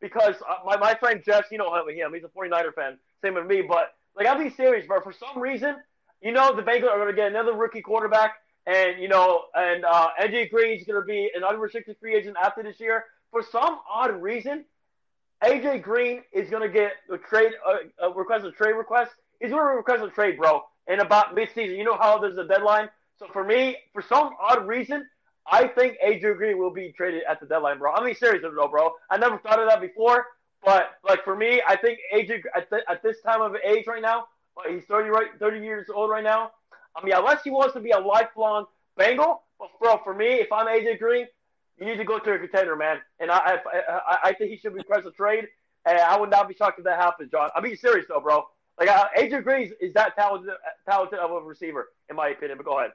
because 0.00 0.34
uh, 0.48 0.64
my 0.64 0.76
my 0.76 0.94
friend 0.94 1.20
Jeff, 1.24 1.46
you 1.50 1.58
know 1.58 1.74
him, 1.74 2.14
he's 2.14 2.24
a 2.24 2.28
49er 2.28 2.74
fan, 2.74 2.98
same 3.22 3.34
with 3.34 3.46
me. 3.46 3.62
But 3.62 3.94
like, 4.16 4.26
I'll 4.26 4.38
be 4.38 4.50
serious, 4.50 4.86
bro. 4.86 5.00
For 5.00 5.12
some 5.12 5.40
reason, 5.42 5.76
you 6.22 6.32
know, 6.32 6.54
the 6.54 6.62
Bengals 6.62 6.90
are 6.90 7.06
to 7.06 7.12
get 7.12 7.28
another 7.28 7.54
rookie 7.54 7.82
quarterback. 7.82 8.34
And 8.66 9.00
you 9.00 9.08
know, 9.08 9.44
and 9.54 9.84
uh, 9.84 10.08
Green 10.50 10.78
is 10.78 10.86
to 10.86 11.02
be 11.06 11.30
an 11.34 11.42
unrestricted 11.42 11.96
free 12.00 12.14
agent 12.14 12.36
after 12.40 12.62
this 12.62 12.78
year. 12.78 13.04
For 13.30 13.42
some 13.42 13.80
odd 13.90 14.22
reason, 14.22 14.64
AJ 15.42 15.82
Green 15.82 16.22
is 16.32 16.50
to 16.50 16.68
get 16.68 16.92
a 17.12 17.18
trade, 17.18 17.52
a, 18.00 18.06
a 18.06 18.12
request 18.12 18.44
a 18.44 18.52
trade 18.52 18.74
request. 18.74 19.10
He's 19.40 19.50
to 19.50 19.56
request 19.56 20.02
a 20.02 20.10
trade, 20.10 20.36
bro, 20.36 20.62
in 20.86 21.00
about 21.00 21.34
midseason. 21.34 21.78
You 21.78 21.84
know 21.84 21.96
how 21.96 22.18
there's 22.18 22.36
a 22.36 22.46
deadline. 22.46 22.90
So 23.18 23.26
for 23.32 23.42
me, 23.42 23.76
for 23.92 24.02
some 24.02 24.34
odd 24.40 24.66
reason, 24.66 25.06
I 25.50 25.66
think 25.68 25.96
AJ 26.04 26.36
Green 26.36 26.58
will 26.58 26.72
be 26.72 26.92
traded 26.92 27.22
at 27.28 27.40
the 27.40 27.46
deadline, 27.46 27.78
bro. 27.78 27.92
I 27.92 28.04
mean, 28.04 28.14
seriously 28.14 28.50
though, 28.54 28.68
bro. 28.68 28.92
I 29.10 29.16
never 29.16 29.38
thought 29.38 29.60
of 29.60 29.68
that 29.68 29.80
before, 29.80 30.26
but 30.64 30.90
like 31.08 31.24
for 31.24 31.36
me, 31.36 31.62
I 31.66 31.76
think 31.76 31.98
AJ 32.14 32.42
at, 32.54 32.68
at 32.88 33.02
this 33.02 33.20
time 33.22 33.40
of 33.40 33.56
age 33.64 33.86
right 33.86 34.02
now, 34.02 34.26
like, 34.56 34.74
he's 34.74 34.84
30 34.84 35.10
right, 35.10 35.28
30 35.38 35.60
years 35.60 35.86
old 35.94 36.10
right 36.10 36.24
now. 36.24 36.52
I 36.96 37.04
mean, 37.04 37.14
unless 37.14 37.42
he 37.42 37.50
wants 37.50 37.74
to 37.74 37.80
be 37.80 37.90
a 37.92 37.98
lifelong 37.98 38.66
Bengal, 38.96 39.42
but 39.58 39.68
bro, 39.80 40.00
for 40.02 40.14
me, 40.14 40.26
if 40.26 40.52
I'm 40.52 40.66
AJ 40.66 40.98
Green, 40.98 41.26
you 41.78 41.86
need 41.86 41.96
to 41.96 42.04
go 42.04 42.18
to 42.18 42.32
a 42.32 42.38
contender, 42.38 42.74
man. 42.76 42.98
And 43.20 43.30
I, 43.30 43.36
I, 43.36 43.80
I, 43.88 44.18
I 44.24 44.32
think 44.32 44.50
he 44.50 44.56
should 44.56 44.74
request 44.74 45.06
a 45.06 45.12
trade. 45.12 45.46
And 45.86 45.98
I 45.98 46.18
would 46.18 46.30
not 46.30 46.48
be 46.48 46.54
shocked 46.54 46.78
if 46.78 46.84
that 46.84 47.00
happens, 47.00 47.30
John. 47.30 47.50
I'm 47.54 47.62
being 47.62 47.76
serious 47.76 48.06
though, 48.08 48.20
bro. 48.20 48.44
Like 48.78 48.88
uh, 48.88 49.06
AJ 49.16 49.44
Green 49.44 49.72
is 49.80 49.94
that 49.94 50.16
talented, 50.16 50.50
talented 50.88 51.18
of 51.18 51.30
a 51.30 51.40
receiver, 51.40 51.88
in 52.10 52.16
my 52.16 52.28
opinion. 52.28 52.58
But 52.58 52.66
go 52.66 52.78
ahead. 52.78 52.92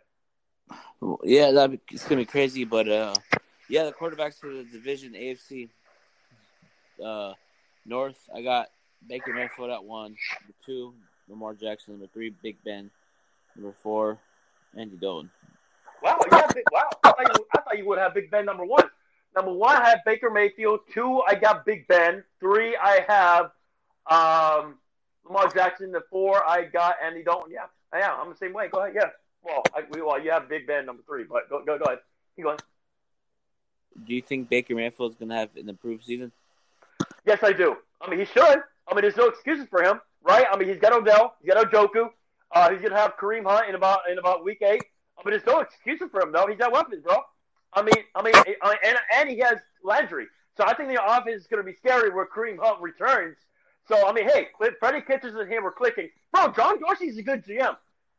Yeah, 1.23 1.51
that 1.51 1.79
it's 1.91 2.03
gonna 2.03 2.21
be 2.21 2.25
crazy, 2.25 2.63
but 2.63 2.87
uh, 2.87 3.13
yeah, 3.69 3.83
the 3.83 3.91
quarterbacks 3.91 4.39
for 4.39 4.49
the 4.49 4.63
division 4.63 5.13
AFC 5.13 5.69
uh, 7.03 7.33
North. 7.85 8.17
I 8.33 8.41
got 8.41 8.69
Baker 9.07 9.33
Mayfield 9.33 9.69
at 9.69 9.83
one, 9.83 10.15
number 10.41 10.55
two, 10.65 10.93
Lamar 11.27 11.53
Jackson, 11.53 11.93
number 11.93 12.07
three, 12.13 12.33
Big 12.41 12.57
Ben, 12.63 12.89
number 13.55 13.75
four, 13.83 14.17
Andy 14.77 14.97
Dalton. 14.97 15.29
Wow, 16.01 16.19
yeah, 16.31 16.47
big, 16.53 16.63
wow. 16.71 16.89
I 17.03 17.11
thought, 17.11 17.37
you, 17.37 17.45
I 17.55 17.61
thought 17.61 17.77
you 17.77 17.87
would 17.87 17.99
have 17.99 18.13
Big 18.13 18.29
Ben 18.29 18.45
number 18.45 18.65
one. 18.65 18.89
Number 19.35 19.53
one, 19.53 19.75
I 19.75 19.89
have 19.89 19.99
Baker 20.05 20.29
Mayfield. 20.29 20.81
Two, 20.93 21.21
I 21.27 21.35
got 21.35 21.65
Big 21.65 21.87
Ben. 21.87 22.23
Three, 22.39 22.75
I 22.75 23.03
have 23.07 23.51
um, 24.09 24.75
Lamar 25.25 25.49
Jackson. 25.49 25.91
The 25.91 26.03
four, 26.09 26.47
I 26.47 26.65
got 26.65 26.95
Andy 27.03 27.23
Dalton. 27.23 27.51
Yeah, 27.51 27.65
yeah, 27.93 28.13
I'm 28.13 28.29
the 28.29 28.35
same 28.35 28.53
way. 28.53 28.67
Go 28.67 28.79
ahead. 28.79 28.93
Yeah. 28.95 29.09
Well, 29.43 29.63
I, 29.75 29.83
well, 29.89 30.21
you 30.21 30.31
have 30.31 30.47
Big 30.47 30.67
Ben 30.67 30.85
number 30.85 31.03
three, 31.05 31.23
but 31.23 31.49
go, 31.49 31.63
go, 31.65 31.77
go 31.77 31.85
ahead. 31.85 31.99
Keep 32.35 32.45
going. 32.45 32.57
Do 34.05 34.15
you 34.15 34.21
think 34.21 34.49
Baker 34.49 34.75
Mayfield 34.75 35.11
is 35.11 35.17
gonna 35.17 35.35
have 35.35 35.49
an 35.55 35.69
improved 35.69 36.03
season? 36.05 36.31
Yes, 37.25 37.39
I 37.43 37.53
do. 37.53 37.75
I 38.01 38.09
mean, 38.09 38.19
he 38.19 38.25
should. 38.25 38.63
I 38.87 38.93
mean, 38.93 39.01
there's 39.01 39.17
no 39.17 39.27
excuses 39.27 39.67
for 39.69 39.83
him, 39.83 40.01
right? 40.23 40.45
I 40.51 40.57
mean, 40.57 40.67
he's 40.67 40.79
got 40.79 40.93
Odell, 40.93 41.35
he's 41.41 41.53
got 41.53 41.71
Njoku. 41.71 42.09
Uh, 42.51 42.71
he's 42.71 42.81
gonna 42.81 42.97
have 42.97 43.17
Kareem 43.17 43.45
Hunt 43.45 43.69
in 43.69 43.75
about 43.75 44.01
in 44.09 44.17
about 44.17 44.43
week 44.43 44.61
eight. 44.61 44.83
I 45.17 45.27
mean, 45.27 45.31
there's 45.37 45.45
no 45.45 45.59
excuses 45.59 46.09
for 46.11 46.21
him 46.21 46.31
though. 46.31 46.47
He's 46.47 46.57
got 46.57 46.71
weapons, 46.71 47.03
bro. 47.03 47.17
I 47.73 47.81
mean, 47.81 47.95
I 48.15 48.21
mean, 48.21 48.33
and 48.35 48.97
and 49.15 49.29
he 49.29 49.39
has 49.39 49.57
Landry. 49.83 50.27
So 50.55 50.63
I 50.63 50.73
think 50.73 50.89
the 50.89 51.03
offense 51.03 51.41
is 51.41 51.47
going 51.47 51.63
to 51.63 51.69
be 51.69 51.75
scary 51.75 52.11
where 52.11 52.27
Kareem 52.27 52.57
Hunt 52.59 52.81
returns. 52.81 53.37
So 53.87 54.07
I 54.07 54.13
mean, 54.13 54.29
hey, 54.29 54.47
Freddie 54.79 55.01
Kitchens 55.01 55.35
and 55.35 55.51
him 55.51 55.65
are 55.65 55.71
clicking, 55.71 56.09
bro. 56.31 56.51
John 56.51 56.79
Dorsey's 56.79 57.17
a 57.17 57.23
good 57.23 57.43
GM, 57.45 57.75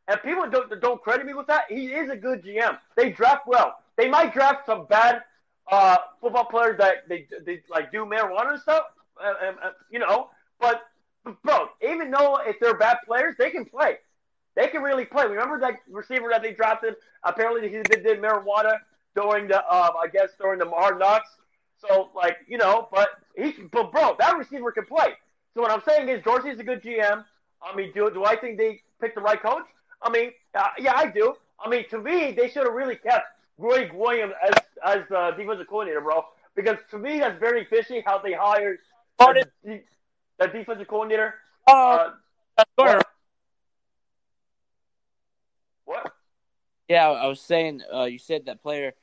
and 0.07 0.21
people 0.21 0.49
don't 0.49 0.81
don't 0.81 1.01
credit 1.01 1.25
me 1.25 1.33
with 1.33 1.47
that. 1.47 1.65
He 1.69 1.87
is 1.87 2.09
a 2.09 2.15
good 2.15 2.43
GM. 2.43 2.77
They 2.95 3.11
draft 3.11 3.47
well. 3.47 3.75
They 3.97 4.09
might 4.09 4.33
draft 4.33 4.65
some 4.65 4.85
bad 4.85 5.23
uh, 5.71 5.97
football 6.21 6.45
players 6.45 6.77
that 6.77 7.07
they 7.09 7.27
they 7.45 7.61
like 7.69 7.91
do 7.91 8.05
marijuana 8.05 8.51
and 8.51 8.61
stuff, 8.61 8.83
uh, 9.23 9.51
uh, 9.63 9.71
you 9.89 9.99
know. 9.99 10.29
But 10.59 10.83
bro, 11.43 11.69
even 11.81 12.11
though 12.11 12.39
if 12.45 12.59
they're 12.59 12.77
bad 12.77 12.97
players, 13.05 13.35
they 13.37 13.49
can 13.49 13.65
play. 13.65 13.97
They 14.55 14.67
can 14.67 14.81
really 14.81 15.05
play. 15.05 15.25
Remember 15.27 15.59
that 15.59 15.75
receiver 15.89 16.29
that 16.31 16.41
they 16.41 16.53
drafted? 16.53 16.95
Apparently, 17.23 17.67
he 17.67 17.75
did, 17.75 18.03
did 18.03 18.21
marijuana 18.21 18.77
during 19.13 19.47
the, 19.47 19.61
uh, 19.65 19.91
I 20.01 20.07
guess, 20.07 20.29
during 20.39 20.59
the 20.59 20.69
hard 20.69 20.97
knocks. 20.97 21.29
So, 21.77 22.09
like, 22.15 22.37
you 22.47 22.57
know, 22.57 22.87
but 22.91 23.09
he, 23.35 23.51
but 23.71 23.91
bro, 23.91 24.15
that 24.17 24.37
receiver 24.37 24.71
can 24.71 24.85
play. 24.85 25.13
So 25.53 25.61
what 25.61 25.71
I'm 25.71 25.81
saying 25.85 26.07
is, 26.07 26.23
Dorsey's 26.23 26.59
a 26.59 26.63
good 26.63 26.81
GM. 26.81 27.25
I 27.61 27.75
mean, 27.75 27.91
do 27.93 28.09
do 28.11 28.23
I 28.23 28.35
think 28.35 28.57
they 28.57 28.81
picked 29.01 29.15
the 29.15 29.21
right 29.21 29.41
coach? 29.41 29.65
I 30.05 30.09
mean, 30.11 30.31
uh, 30.53 30.67
yeah, 30.77 30.93
I 30.95 31.07
do. 31.07 31.33
I 31.59 31.67
mean, 31.67 31.89
to 31.89 31.99
me, 31.99 32.31
they 32.31 32.47
should 32.49 32.63
have 32.63 32.73
really 32.73 32.95
kept 32.95 33.25
Gregg 33.59 33.91
Williams 33.91 34.33
as 34.47 34.53
as 34.85 34.99
the 35.09 35.31
defensive 35.35 35.67
coordinator, 35.67 36.01
bro. 36.01 36.23
Because 36.55 36.77
to 36.91 36.99
me, 36.99 37.19
that's 37.19 37.39
very 37.39 37.65
fishy 37.65 38.03
how 38.05 38.19
they 38.19 38.33
hired 38.33 38.79
the, 39.17 39.45
the 40.39 40.47
defensive 40.47 40.87
coordinator. 40.87 41.35
Uh, 41.67 42.11
uh, 42.57 43.01
what? 45.85 46.13
Yeah, 46.87 47.09
I 47.09 47.27
was 47.27 47.41
saying. 47.41 47.81
Uh, 47.91 48.03
you 48.03 48.19
said 48.19 48.45
that 48.45 48.61
player 48.61 48.93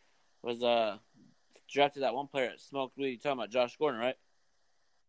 was 0.42 0.62
uh 0.62 0.98
drafted. 1.68 2.04
That 2.04 2.14
one 2.14 2.28
player 2.28 2.48
that 2.50 2.60
smoked 2.60 2.96
weed. 2.96 3.10
You 3.10 3.18
talking 3.18 3.38
about 3.38 3.50
Josh 3.50 3.76
Gordon, 3.76 4.00
right? 4.00 4.16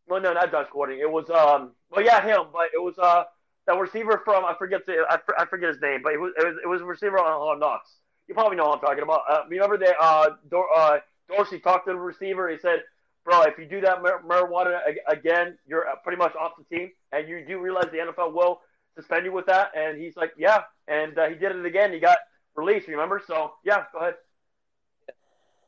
Well, 0.07 0.21
no, 0.21 0.33
not 0.33 0.51
Josh 0.51 0.67
Gordon. 0.71 0.97
It 0.99 1.09
was 1.09 1.29
um. 1.29 1.71
Well, 1.91 2.03
yeah, 2.03 2.25
him. 2.25 2.47
But 2.51 2.69
it 2.73 2.81
was 2.81 2.97
uh 2.97 3.25
that 3.67 3.79
receiver 3.79 4.21
from 4.25 4.45
I 4.45 4.53
forget 4.57 4.85
the 4.85 5.05
I, 5.09 5.17
I 5.37 5.45
forget 5.45 5.69
his 5.69 5.81
name, 5.81 6.01
but 6.03 6.13
it 6.13 6.19
was 6.19 6.33
it 6.37 6.45
was, 6.45 6.57
it 6.63 6.67
was 6.67 6.81
a 6.81 6.85
receiver 6.85 7.19
on 7.19 7.25
on 7.25 7.59
Knox. 7.59 7.89
You 8.27 8.33
probably 8.33 8.57
know 8.57 8.67
what 8.67 8.79
I'm 8.79 8.85
talking 8.85 9.03
about. 9.03 9.21
Uh, 9.29 9.41
remember 9.49 9.77
that 9.77 9.95
uh, 9.99 10.29
Dor- 10.49 10.69
uh 10.75 10.99
Dorsey 11.29 11.59
talked 11.59 11.87
to 11.87 11.93
the 11.93 11.99
receiver. 11.99 12.49
He 12.49 12.57
said, 12.57 12.83
"Bro, 13.25 13.43
if 13.43 13.57
you 13.57 13.65
do 13.65 13.81
that 13.81 14.01
mar- 14.01 14.21
marijuana 14.25 14.79
again, 15.07 15.57
you're 15.67 15.87
uh, 15.87 15.95
pretty 16.03 16.17
much 16.17 16.35
off 16.35 16.53
the 16.57 16.75
team, 16.75 16.91
and 17.11 17.27
you 17.27 17.45
do 17.45 17.59
realize 17.59 17.85
the 17.91 17.97
NFL 17.97 18.33
will 18.33 18.61
suspend 18.95 19.25
you 19.25 19.31
with 19.31 19.45
that." 19.47 19.71
And 19.75 19.99
he's 19.99 20.15
like, 20.15 20.33
"Yeah," 20.37 20.63
and 20.87 21.17
uh, 21.17 21.27
he 21.29 21.35
did 21.35 21.55
it 21.55 21.65
again. 21.65 21.91
He 21.93 21.99
got 21.99 22.17
released. 22.55 22.87
Remember? 22.87 23.21
So 23.25 23.53
yeah, 23.65 23.83
go 23.91 23.99
ahead. 23.99 24.15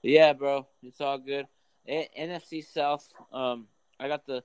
Yeah, 0.01 0.33
bro, 0.33 0.67
it's 0.83 1.01
all 1.01 1.17
good. 1.17 1.47
A- 1.87 2.09
NFC 2.17 2.63
South. 2.63 3.07
Um, 3.31 3.67
I 3.99 4.07
got 4.07 4.25
the. 4.25 4.43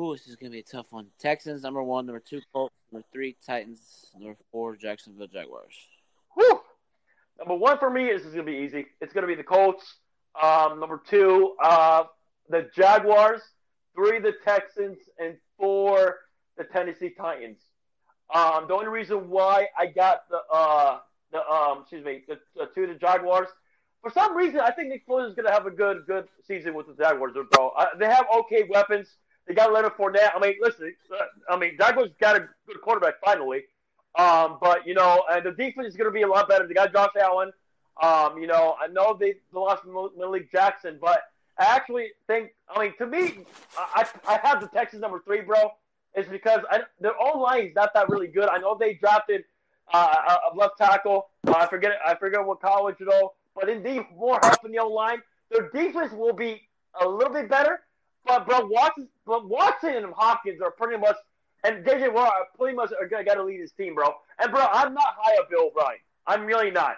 Ooh, 0.00 0.14
this 0.14 0.26
is 0.28 0.36
gonna 0.36 0.50
be 0.50 0.60
a 0.60 0.62
tough 0.62 0.86
one. 0.92 1.08
Texans 1.18 1.62
number 1.62 1.82
one, 1.82 2.06
number 2.06 2.20
two 2.20 2.40
Colts, 2.54 2.74
number 2.90 3.06
three 3.12 3.36
Titans, 3.46 4.06
number 4.18 4.34
four 4.50 4.74
Jacksonville 4.74 5.26
Jaguars. 5.26 5.74
Whew. 6.34 6.60
Number 7.38 7.54
one 7.54 7.78
for 7.78 7.90
me 7.90 8.06
is, 8.06 8.24
is 8.24 8.32
gonna 8.32 8.44
be 8.44 8.56
easy. 8.64 8.86
It's 9.02 9.12
gonna 9.12 9.26
be 9.26 9.34
the 9.34 9.42
Colts. 9.42 9.96
Um, 10.40 10.80
number 10.80 11.02
two, 11.06 11.54
uh, 11.62 12.04
the 12.48 12.70
Jaguars. 12.74 13.42
Three, 13.94 14.20
the 14.20 14.32
Texans, 14.44 14.98
and 15.18 15.36
four, 15.58 16.20
the 16.56 16.64
Tennessee 16.64 17.10
Titans. 17.10 17.58
Um, 18.32 18.66
the 18.68 18.74
only 18.74 18.86
reason 18.86 19.28
why 19.28 19.66
I 19.76 19.86
got 19.86 20.20
the 20.30 20.38
uh, 20.50 20.98
the 21.32 21.46
um, 21.46 21.80
excuse 21.82 22.04
me, 22.04 22.22
the, 22.26 22.38
the 22.56 22.70
two 22.74 22.86
the 22.86 22.94
Jaguars. 22.94 23.48
For 24.00 24.10
some 24.10 24.34
reason, 24.34 24.60
I 24.60 24.70
think 24.70 24.88
Nick 24.88 25.06
Foles 25.06 25.28
is 25.28 25.34
going 25.34 25.46
to 25.46 25.52
have 25.52 25.66
a 25.66 25.70
good 25.70 26.06
good 26.06 26.26
season 26.46 26.72
with 26.72 26.86
the 26.86 26.94
Jaguars, 26.94 27.34
bro. 27.50 27.72
They 27.98 28.06
have 28.06 28.24
okay 28.32 28.62
weapons. 28.70 29.16
They 29.50 29.56
got 29.56 29.72
Leonard 29.72 29.96
Fournette. 29.96 30.30
I 30.32 30.38
mean, 30.38 30.54
listen, 30.60 30.94
uh, 31.12 31.24
I 31.52 31.58
mean, 31.58 31.76
Jaguars 31.76 32.10
got 32.20 32.36
a 32.36 32.48
good 32.68 32.80
quarterback 32.82 33.14
finally. 33.20 33.64
Um, 34.16 34.58
but 34.60 34.86
you 34.86 34.94
know, 34.94 35.24
and 35.28 35.44
the 35.44 35.50
defense 35.50 35.88
is 35.88 35.96
going 35.96 36.08
to 36.08 36.14
be 36.14 36.22
a 36.22 36.28
lot 36.28 36.48
better. 36.48 36.68
They 36.68 36.74
got 36.74 36.92
Josh 36.92 37.10
Allen. 37.20 37.50
Um, 38.00 38.38
you 38.38 38.46
know, 38.46 38.76
I 38.80 38.86
know 38.86 39.16
they, 39.18 39.34
lost 39.52 39.82
Malik 40.16 40.52
Jackson, 40.52 40.98
but 41.00 41.22
I 41.58 41.64
actually 41.64 42.10
think, 42.28 42.50
I 42.68 42.80
mean, 42.80 42.94
to 42.98 43.06
me, 43.06 43.38
I 43.76 44.06
I 44.28 44.38
have 44.40 44.60
the 44.60 44.68
Texans 44.68 45.02
number 45.02 45.20
three, 45.24 45.40
bro. 45.40 45.72
Is 46.14 46.26
because 46.26 46.60
I, 46.70 46.82
their 47.00 47.20
own 47.20 47.42
line 47.42 47.66
is 47.66 47.74
not 47.74 47.92
that 47.94 48.08
really 48.08 48.28
good. 48.28 48.48
I 48.48 48.58
know 48.58 48.76
they 48.78 48.94
drafted 48.94 49.42
uh, 49.92 50.36
a 50.52 50.56
left 50.56 50.78
tackle. 50.78 51.26
Uh, 51.44 51.54
I 51.56 51.66
forget 51.66 51.98
I 52.06 52.14
forget 52.14 52.46
what 52.46 52.60
college 52.60 53.00
know, 53.00 53.32
but 53.56 53.68
indeed 53.68 54.02
more 54.16 54.38
help 54.44 54.64
in 54.64 54.70
the 54.70 54.78
O 54.78 54.86
line. 54.86 55.20
Their 55.50 55.70
defense 55.70 56.12
will 56.12 56.34
be 56.34 56.68
a 57.00 57.08
little 57.08 57.32
bit 57.32 57.48
better, 57.48 57.80
but 58.24 58.46
bro, 58.46 58.66
Watson, 58.66 59.08
but 59.26 59.48
Watson 59.48 59.94
and 59.94 60.12
Hopkins 60.14 60.60
are 60.60 60.70
pretty 60.70 60.98
much, 60.98 61.16
and 61.64 61.84
JJ 61.84 62.12
Watt 62.12 62.32
are 62.32 62.46
pretty 62.58 62.76
much 62.76 62.92
are 62.98 63.06
gonna, 63.06 63.24
gotta 63.24 63.42
lead 63.42 63.60
his 63.60 63.72
team, 63.72 63.94
bro. 63.94 64.14
And 64.38 64.50
bro, 64.50 64.64
I'm 64.72 64.94
not 64.94 65.16
high 65.18 65.36
up 65.38 65.50
Bill 65.50 65.66
O'Brien. 65.66 65.98
I'm 66.26 66.44
really 66.46 66.70
not. 66.70 66.96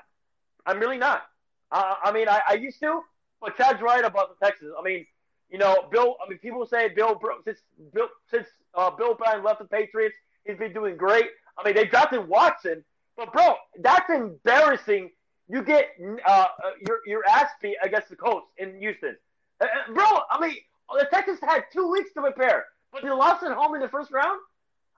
I'm 0.66 0.78
really 0.78 0.98
not. 0.98 1.22
Uh, 1.70 1.94
I 2.02 2.12
mean, 2.12 2.28
I, 2.28 2.40
I 2.48 2.54
used 2.54 2.80
to, 2.80 3.00
but 3.40 3.56
Chad's 3.56 3.80
right 3.80 4.04
about 4.04 4.38
the 4.38 4.46
Texans. 4.46 4.72
I 4.78 4.82
mean, 4.82 5.06
you 5.50 5.58
know, 5.58 5.86
Bill. 5.90 6.16
I 6.24 6.28
mean, 6.28 6.38
people 6.38 6.66
say 6.66 6.88
Bill 6.88 7.20
since 7.44 7.58
Bill 7.92 8.08
since 8.30 8.46
uh, 8.74 8.90
Bill 8.90 9.12
O'Brien 9.12 9.42
left 9.42 9.60
the 9.60 9.66
Patriots, 9.66 10.16
he's 10.44 10.56
been 10.56 10.72
doing 10.72 10.96
great. 10.96 11.26
I 11.58 11.64
mean, 11.64 11.74
they 11.74 11.84
drafted 11.84 12.26
Watson, 12.26 12.84
but 13.16 13.32
bro, 13.32 13.54
that's 13.78 14.08
embarrassing. 14.10 15.10
You 15.48 15.62
get 15.62 15.90
uh, 16.26 16.30
uh, 16.30 16.46
your 16.86 17.00
your 17.06 17.22
ass 17.28 17.50
beat 17.60 17.76
against 17.82 18.08
the 18.08 18.16
Colts 18.16 18.46
in 18.56 18.78
Houston, 18.78 19.16
uh, 19.60 19.64
uh, 19.64 19.92
bro. 19.92 20.06
I 20.30 20.40
mean, 20.40 20.56
the 20.98 21.06
Texans 21.12 21.40
had 21.40 21.64
two 21.72 21.90
weeks 21.90 22.12
to 22.14 22.20
prepare, 22.20 22.66
but 22.92 23.02
they 23.02 23.10
lost 23.10 23.42
at 23.42 23.52
home 23.52 23.74
in 23.74 23.80
the 23.80 23.88
first 23.88 24.10
round. 24.10 24.40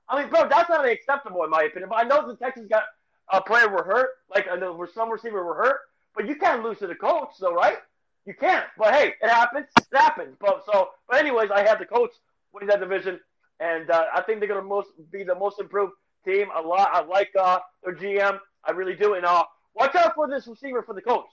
I 0.09 0.21
mean, 0.21 0.31
bro, 0.31 0.49
that's 0.49 0.69
not 0.69 0.87
acceptable 0.87 1.45
in 1.45 1.51
my 1.51 1.63
opinion. 1.63 1.89
But 1.89 1.97
I 1.97 2.03
know 2.05 2.27
the 2.27 2.37
Texans 2.37 2.69
got 2.69 2.85
a 3.31 3.41
player 3.41 3.69
were 3.69 3.85
hurt, 3.85 4.11
like 4.35 4.47
I 4.51 4.57
know 4.57 4.87
some 4.95 5.11
receiver 5.11 5.45
were 5.45 5.55
hurt, 5.55 5.81
but 6.15 6.29
you 6.29 6.37
can't 6.37 6.63
lose 6.63 6.79
to 6.79 6.87
the 6.87 6.95
Colts, 6.95 7.39
though, 7.39 7.55
right? 7.55 7.79
You 8.27 8.35
can't. 8.35 8.67
But 8.79 8.95
hey, 8.95 9.15
it 9.21 9.29
happens. 9.29 9.67
It 9.79 9.97
happens. 9.97 10.37
But 10.41 10.65
so, 10.71 10.91
but 11.09 11.19
anyways, 11.19 11.51
I 11.51 11.67
had 11.67 11.79
the 11.79 11.87
Colts 11.87 12.19
winning 12.53 12.69
that 12.69 12.81
division, 12.81 13.21
and 13.61 13.91
uh, 13.91 14.07
I 14.15 14.23
think 14.23 14.41
they're 14.41 14.49
gonna 14.49 14.63
most 14.63 14.91
be 15.11 15.25
the 15.25 15.35
most 15.35 15.61
improved 15.61 15.93
team 16.25 16.49
a 16.55 16.61
lot. 16.61 16.91
I 16.93 17.03
like 17.05 17.31
uh, 17.39 17.59
their 17.83 17.95
GM. 17.95 18.39
I 18.65 18.71
really 18.73 18.95
do. 18.95 19.15
And 19.15 19.27
uh, 19.27 19.45
watch 19.75 19.95
out 19.95 20.15
for 20.15 20.29
this 20.29 20.47
receiver 20.47 20.83
for 20.83 20.95
the 20.95 21.03
Colts. 21.03 21.31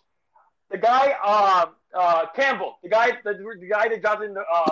The 0.72 0.78
guy, 0.78 1.16
uh, 1.24 1.66
uh, 1.94 2.26
Campbell, 2.36 2.78
the 2.82 2.90
guy, 2.90 3.12
the, 3.24 3.34
the 3.34 3.68
guy 3.70 3.90
that 3.90 4.02
got 4.02 4.24
in 4.24 4.34
the, 4.34 4.42
uh, 4.42 4.72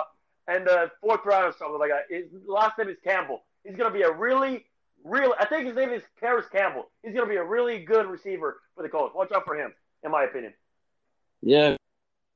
in 0.54 0.64
the 0.64 0.90
fourth 1.00 1.20
round 1.24 1.46
or 1.46 1.56
something 1.56 1.78
like 1.78 1.90
that. 1.90 2.04
His 2.08 2.26
last 2.46 2.78
name 2.78 2.88
is 2.88 2.96
Campbell. 3.04 3.44
He's 3.64 3.76
to 3.76 3.90
be 3.90 4.02
a 4.02 4.10
really, 4.10 4.64
real. 5.04 5.34
I 5.38 5.44
think 5.44 5.66
his 5.66 5.76
name 5.76 5.90
is 5.90 6.02
Parris 6.18 6.46
Campbell. 6.50 6.90
He's 7.02 7.14
to 7.14 7.26
be 7.26 7.36
a 7.36 7.44
really 7.44 7.84
good 7.84 8.06
receiver 8.06 8.60
for 8.74 8.82
the 8.82 8.88
Colts. 8.88 9.14
Watch 9.14 9.30
out 9.32 9.44
for 9.44 9.54
him, 9.54 9.72
in 10.04 10.10
my 10.10 10.24
opinion. 10.24 10.54
Yeah, 11.42 11.76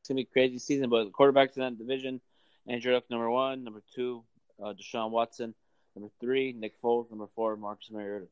it's 0.01 0.09
gonna 0.09 0.17
be 0.17 0.25
crazy 0.25 0.59
season. 0.59 0.91
But 0.91 1.05
the 1.05 1.11
quarterbacks 1.11 1.57
in 1.57 1.63
that 1.63 1.79
division: 1.79 2.21
Andrew 2.67 2.93
Luck, 2.93 3.05
number 3.11 3.31
one. 3.31 3.65
Number 3.65 3.83
two, 3.95 4.25
uh, 4.63 4.75
Deshaun 4.75 5.11
Watson. 5.11 5.55
Number 5.97 6.11
three, 6.21 6.53
Nick 6.53 6.81
Foles. 6.81 7.11
Number 7.11 7.29
four, 7.35 7.57
Marcus 7.57 7.91
Mariota. 7.91 8.27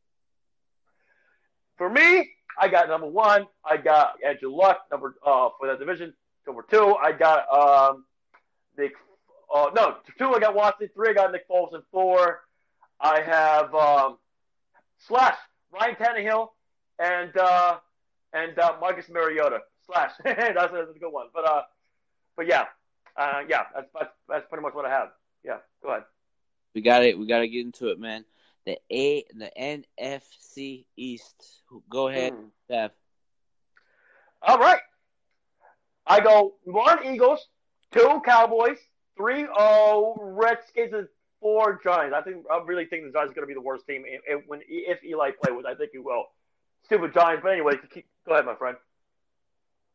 For 1.76 1.88
me, 1.88 2.30
I 2.58 2.68
got 2.68 2.88
number 2.88 3.06
one. 3.06 3.46
I 3.64 3.76
got 3.76 4.16
Andrew 4.24 4.54
Luck. 4.54 4.82
Number 4.90 5.14
uh 5.24 5.50
for 5.58 5.66
that 5.68 5.78
division. 5.78 6.14
Number 6.46 6.64
two, 6.68 6.94
I 6.96 7.12
got 7.12 7.48
um 7.52 8.04
Nick. 8.76 8.92
Uh, 9.54 9.70
no, 9.74 9.96
two 10.18 10.32
I 10.32 10.38
got 10.38 10.54
Watson. 10.54 10.88
Three 10.94 11.10
I 11.10 11.12
got 11.12 11.32
Nick 11.32 11.48
Foles, 11.48 11.74
and 11.74 11.82
four 11.90 12.40
I 13.00 13.20
have 13.20 13.74
um 13.74 14.18
slash 14.98 15.36
Ryan 15.72 15.96
Tannehill 15.96 16.48
and 16.98 17.36
uh 17.36 17.78
and 18.32 18.58
uh, 18.58 18.76
Marcus 18.80 19.08
Mariota 19.08 19.60
slash. 19.86 20.12
that's, 20.24 20.38
a, 20.40 20.54
that's 20.54 20.96
a 20.96 20.98
good 20.98 21.12
one. 21.12 21.26
But 21.34 21.48
uh, 21.48 21.62
but 22.36 22.46
yeah, 22.46 22.66
uh, 23.16 23.42
yeah, 23.48 23.64
that's, 23.74 23.88
that's 23.94 24.10
that's 24.28 24.46
pretty 24.48 24.62
much 24.62 24.74
what 24.74 24.84
I 24.84 24.90
have. 24.90 25.08
Yeah, 25.44 25.58
go 25.82 25.90
ahead. 25.90 26.04
We 26.74 26.80
got 26.80 27.04
it. 27.04 27.18
We 27.18 27.26
got 27.26 27.40
to 27.40 27.48
get 27.48 27.64
into 27.66 27.88
it, 27.88 28.00
man. 28.00 28.24
The 28.64 28.78
A, 28.90 29.24
the 29.34 29.50
NFC 29.60 30.84
East. 30.96 31.62
Go 31.88 32.08
ahead, 32.08 32.32
Hmm. 32.32 32.46
Steph. 32.64 32.92
All 34.42 34.58
right. 34.58 34.80
I 36.06 36.20
go 36.20 36.54
one 36.64 37.04
Eagles, 37.06 37.48
two 37.92 38.20
Cowboys, 38.24 38.78
three 39.16 39.46
oh 39.56 40.16
Redskins, 40.20 40.92
and 40.92 41.08
four 41.40 41.80
Giants. 41.82 42.14
I 42.16 42.22
think 42.22 42.44
I 42.50 42.60
really 42.64 42.86
think 42.86 43.04
the 43.04 43.12
Giants 43.12 43.32
are 43.32 43.34
going 43.34 43.44
to 43.44 43.48
be 43.48 43.54
the 43.54 43.60
worst 43.60 43.86
team 43.86 44.04
if, 44.06 44.20
if, 44.26 44.46
when 44.46 44.60
if 44.68 45.02
Eli 45.04 45.30
play, 45.42 45.52
which 45.52 45.66
I 45.66 45.74
think 45.74 45.90
he 45.92 45.98
will. 45.98 46.24
Stupid 46.84 47.14
Giants, 47.14 47.40
but 47.42 47.52
anyway, 47.52 47.74
keep, 47.92 48.06
go 48.26 48.32
ahead, 48.34 48.44
my 48.46 48.56
friend. 48.56 48.76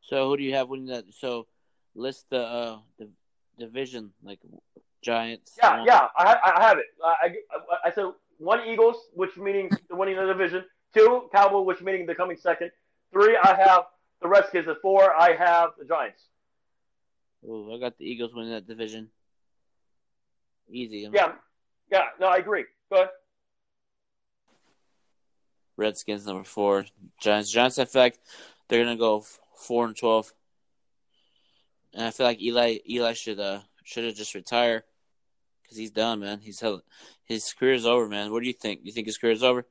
So 0.01 0.29
who 0.29 0.37
do 0.37 0.43
you 0.43 0.53
have 0.55 0.69
winning 0.69 0.87
that? 0.87 1.05
So 1.13 1.47
list 1.95 2.25
the 2.29 2.41
uh, 2.41 2.79
the 2.97 3.09
division 3.59 4.11
like 4.23 4.39
Giants. 5.01 5.57
Yeah, 5.61 5.83
yeah, 5.85 6.07
I, 6.17 6.37
I 6.55 6.63
have 6.63 6.77
it. 6.77 6.85
I, 7.03 7.35
I, 7.51 7.89
I 7.89 7.91
said 7.91 8.05
one 8.37 8.67
Eagles, 8.67 8.97
which 9.13 9.35
meaning 9.37 9.69
the 9.89 9.95
winning 9.95 10.15
the 10.15 10.25
division. 10.25 10.63
Two 10.93 11.29
Cowboys, 11.33 11.65
which 11.65 11.81
meaning 11.81 12.05
the 12.05 12.15
coming 12.15 12.37
second. 12.37 12.71
Three, 13.11 13.37
I 13.37 13.55
have 13.55 13.83
the 14.21 14.27
Redskins. 14.27 14.67
And 14.67 14.77
four, 14.81 15.13
I 15.13 15.35
have 15.35 15.71
the 15.77 15.85
Giants. 15.85 16.21
Ooh, 17.43 17.73
I 17.73 17.79
got 17.79 17.97
the 17.97 18.05
Eagles 18.05 18.33
winning 18.33 18.51
that 18.51 18.67
division. 18.67 19.09
Easy. 20.69 21.07
Yeah, 21.13 21.33
yeah, 21.91 22.03
no, 22.19 22.27
I 22.27 22.37
agree. 22.37 22.65
Go 22.89 22.97
ahead. 22.97 23.09
Redskins 25.77 26.25
number 26.25 26.43
four. 26.43 26.85
Giants. 27.21 27.51
Giants. 27.51 27.79
I 27.79 27.85
feel 27.85 28.01
like 28.01 28.19
they're 28.67 28.83
gonna 28.83 28.97
go 28.97 29.23
four 29.55 29.85
and 29.85 29.95
twelve. 29.95 30.33
And 31.93 32.05
I 32.05 32.11
feel 32.11 32.25
like 32.25 32.41
Eli 32.41 32.79
Eli 32.89 33.13
should 33.13 33.39
uh 33.39 33.61
should 33.83 34.05
have 34.05 34.15
just 34.15 34.35
retire 34.35 34.83
because 35.67 35.77
he's 35.77 35.91
done, 35.91 36.21
man. 36.21 36.39
He's 36.39 36.61
held, 36.61 36.81
his 37.25 37.53
career's 37.53 37.85
over, 37.85 38.07
man. 38.07 38.31
What 38.31 38.41
do 38.41 38.47
you 38.47 38.53
think? 38.53 38.79
You 38.83 38.93
think 38.93 39.05
his 39.05 39.17
career's 39.17 39.43
over? 39.43 39.65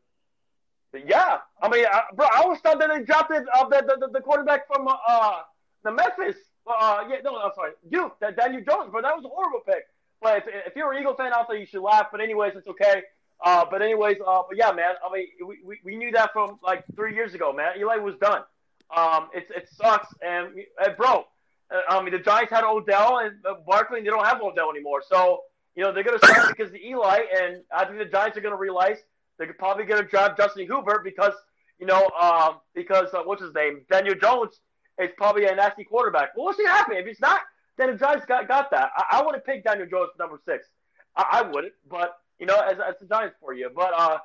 Yeah, 0.93 1.39
I 1.61 1.69
mean, 1.69 1.87
I, 1.87 2.03
bro, 2.15 2.27
I 2.27 2.47
was 2.47 2.59
thought 2.61 2.79
that 2.79 2.91
they 2.91 3.03
drafted 3.03 3.45
uh, 3.53 3.69
the, 3.69 3.97
the 4.01 4.09
the 4.13 4.21
quarterback 4.21 4.67
from 4.67 4.89
uh 4.89 5.41
the 5.85 5.93
Memphis. 5.93 6.37
Uh, 6.67 7.05
yeah, 7.09 7.17
no, 7.25 7.39
I'm 7.39 7.53
sorry, 7.55 7.73
you, 7.89 8.13
that 8.21 8.37
Daniel 8.37 8.63
Jones, 8.63 8.91
but 8.93 9.03
that 9.03 9.15
was 9.15 9.25
a 9.25 9.29
horrible 9.29 9.61
pick. 9.67 9.85
But 10.21 10.39
if, 10.39 10.45
if 10.69 10.77
you're 10.77 10.93
an 10.93 11.01
Eagle 11.01 11.15
fan 11.15 11.33
out 11.33 11.49
there, 11.49 11.59
you 11.59 11.67
should 11.67 11.83
laugh. 11.83 12.07
But 12.11 12.21
anyways, 12.21 12.55
it's 12.57 12.67
okay. 12.67 13.03
Uh, 13.45 13.65
but 13.71 13.83
anyways, 13.83 14.17
uh, 14.27 14.43
but 14.49 14.57
yeah, 14.57 14.73
man. 14.73 14.95
I 15.05 15.13
mean, 15.15 15.27
we, 15.47 15.59
we, 15.65 15.79
we 15.85 15.97
knew 15.97 16.11
that 16.13 16.33
from 16.33 16.59
like 16.63 16.85
three 16.95 17.15
years 17.15 17.35
ago, 17.35 17.53
man. 17.53 17.73
Eli 17.79 17.97
was 17.97 18.15
done. 18.17 18.43
Um, 18.97 19.29
it's 19.35 19.51
it 19.51 19.69
sucks, 19.75 20.09
and, 20.23 20.55
and 20.83 20.97
bro, 20.97 21.25
uh, 21.71 21.81
I 21.89 22.03
mean, 22.03 22.13
the 22.13 22.21
Giants 22.21 22.53
had 22.53 22.65
Odell 22.65 23.19
and 23.19 23.35
uh, 23.45 23.55
Barkley, 23.67 23.99
and 23.99 24.07
they 24.07 24.11
don't 24.11 24.25
have 24.25 24.41
Odell 24.41 24.71
anymore. 24.71 25.03
So 25.09 25.43
you 25.77 25.85
know 25.85 25.93
they're 25.93 26.03
gonna 26.03 26.19
suck 26.19 26.49
because 26.57 26.71
of 26.71 26.77
Eli, 26.77 27.21
and 27.41 27.63
I 27.73 27.85
think 27.85 27.99
the 27.99 28.07
Giants 28.07 28.37
are 28.37 28.41
gonna 28.41 28.57
realize 28.57 28.97
they're 29.39 29.53
probably 29.53 29.85
gonna 29.85 30.03
draft 30.05 30.39
Justin 30.39 30.67
Herbert 30.67 31.05
because 31.05 31.35
you 31.79 31.87
know 31.87 32.09
um, 32.21 32.57
because 32.75 33.13
uh, 33.15 33.23
what's 33.25 33.43
his 33.43 33.55
name 33.55 33.83
Daniel 33.91 34.15
Jones 34.15 34.61
is 34.99 35.11
probably 35.17 35.47
a 35.47 35.55
nasty 35.55 35.85
quarterback. 35.85 36.31
Well, 36.37 36.47
we'll 36.47 36.55
see 36.55 36.65
what 36.65 36.73
happens. 36.73 36.99
If 37.01 37.07
he's 37.07 37.21
not, 37.21 37.41
then 37.77 37.93
the 37.93 37.99
Giants 37.99 38.25
got 38.27 38.49
got 38.49 38.71
that. 38.71 38.91
I, 38.97 39.19
I 39.19 39.25
wouldn't 39.25 39.45
pick 39.45 39.65
Daniel 39.65 39.87
Jones 39.87 40.11
for 40.17 40.23
number 40.23 40.41
six. 40.47 40.67
I, 41.15 41.43
I 41.43 41.43
wouldn't, 41.43 41.75
but 41.89 42.17
you 42.39 42.47
know, 42.47 42.59
as 42.59 42.79
as 42.79 42.95
the 43.01 43.07
Giants 43.07 43.37
for 43.41 43.53
you. 43.53 43.71
But 43.75 43.93
uh, 43.97 44.19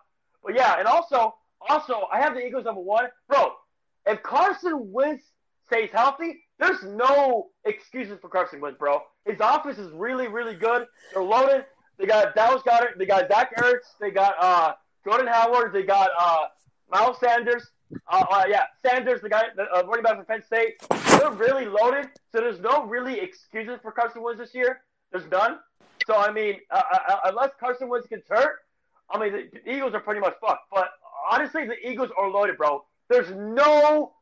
but 0.44 0.56
yeah, 0.56 0.80
and 0.80 0.88
also 0.88 1.36
also 1.70 2.08
I 2.12 2.22
have 2.22 2.34
the 2.34 2.46
Eagles 2.46 2.66
number 2.66 2.82
one, 2.82 3.06
bro. 3.28 3.52
If 4.06 4.24
Carson 4.24 4.92
Wentz 4.92 5.24
stays 5.68 5.90
healthy, 5.92 6.42
there's 6.62 6.84
no 6.84 7.48
excuses 7.66 8.20
for 8.22 8.30
Carson 8.30 8.62
Wentz, 8.62 8.78
bro. 8.78 9.02
His 9.26 9.38
offense 9.42 9.80
is 9.80 9.92
really, 9.94 10.28
really 10.28 10.54
good. 10.54 10.86
They're 11.12 11.24
loaded. 11.24 11.66
They 11.98 12.06
got 12.06 12.36
Dallas 12.36 12.62
Goedert. 12.62 12.98
They 13.00 13.08
got 13.08 13.28
Zach 13.30 13.56
Ertz. 13.58 13.96
They 14.00 14.12
got 14.12 14.36
uh, 14.40 14.74
Jordan 15.04 15.28
Howard. 15.28 15.74
They 15.74 15.82
got 15.82 16.12
uh, 16.20 16.46
Miles 16.92 17.18
Sanders. 17.20 17.64
Uh, 18.08 18.24
uh, 18.30 18.44
yeah, 18.48 18.66
Sanders, 18.86 19.22
the 19.22 19.30
guy, 19.30 19.46
the 19.56 19.64
uh, 19.64 19.84
running 19.86 20.04
back 20.04 20.16
from 20.16 20.26
Penn 20.26 20.44
State. 20.46 20.76
They're 21.20 21.32
really 21.32 21.66
loaded, 21.66 22.10
so 22.32 22.40
there's 22.40 22.60
no 22.60 22.86
really 22.86 23.20
excuses 23.20 23.80
for 23.82 23.92
Carson 23.92 24.22
Wentz 24.22 24.40
this 24.40 24.56
year. 24.56 24.82
There's 25.12 25.30
none. 25.30 25.60
So 26.06 26.16
I 26.16 26.32
mean, 26.32 26.58
uh, 26.70 26.82
uh, 26.94 27.16
unless 27.26 27.50
Carson 27.60 27.90
Wentz 27.90 28.08
gets 28.08 28.30
hurt, 28.30 28.60
I 29.10 29.20
mean, 29.20 29.50
the 29.52 29.72
Eagles 29.72 29.94
are 29.94 30.00
pretty 30.00 30.22
much 30.22 30.36
fucked. 30.40 30.70
But 30.72 30.90
honestly, 31.30 31.66
the 31.66 31.76
Eagles 31.86 32.10
are 32.18 32.30
loaded, 32.30 32.58
bro. 32.58 32.86
There's 33.10 33.32
no, 33.32 34.14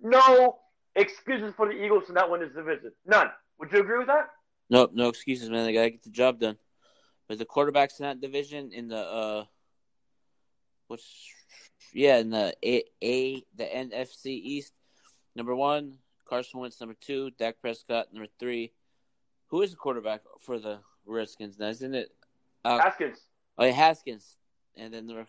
no 0.00 0.58
excuses 0.94 1.54
for 1.56 1.66
the 1.66 1.72
Eagles 1.72 2.04
to 2.06 2.12
not 2.12 2.30
win 2.30 2.40
this 2.40 2.52
division. 2.54 2.92
None. 3.06 3.28
Would 3.58 3.72
you 3.72 3.80
agree 3.80 3.98
with 3.98 4.08
that? 4.08 4.30
Nope, 4.70 4.92
no 4.94 5.08
excuses, 5.08 5.50
man. 5.50 5.64
They 5.64 5.72
gotta 5.72 5.90
get 5.90 6.02
the 6.02 6.10
job 6.10 6.38
done. 6.38 6.56
But 7.28 7.38
the 7.38 7.46
quarterbacks 7.46 8.00
in 8.00 8.04
that 8.04 8.20
division 8.20 8.72
in 8.72 8.88
the 8.88 8.98
uh, 8.98 9.44
what's 10.86 11.04
yeah 11.92 12.18
in 12.18 12.30
the 12.30 12.54
A, 12.64 12.82
A 13.02 13.42
the 13.56 13.64
NFC 13.64 14.26
East. 14.26 14.72
Number 15.34 15.54
one, 15.54 15.98
Carson 16.28 16.60
Wentz. 16.60 16.80
Number 16.80 16.96
two, 17.00 17.30
Dak 17.38 17.60
Prescott. 17.60 18.12
Number 18.12 18.28
three, 18.38 18.72
who 19.48 19.62
is 19.62 19.70
the 19.70 19.76
quarterback 19.76 20.22
for 20.40 20.58
the 20.58 20.78
Redskins 21.06 21.58
now? 21.58 21.68
Isn't 21.68 21.94
it? 21.94 22.10
Uh, 22.64 22.78
Haskins. 22.78 23.18
oh, 23.56 23.64
yeah, 23.64 23.72
Haskins. 23.72 24.36
And 24.76 24.92
then 24.92 25.06
number 25.06 25.26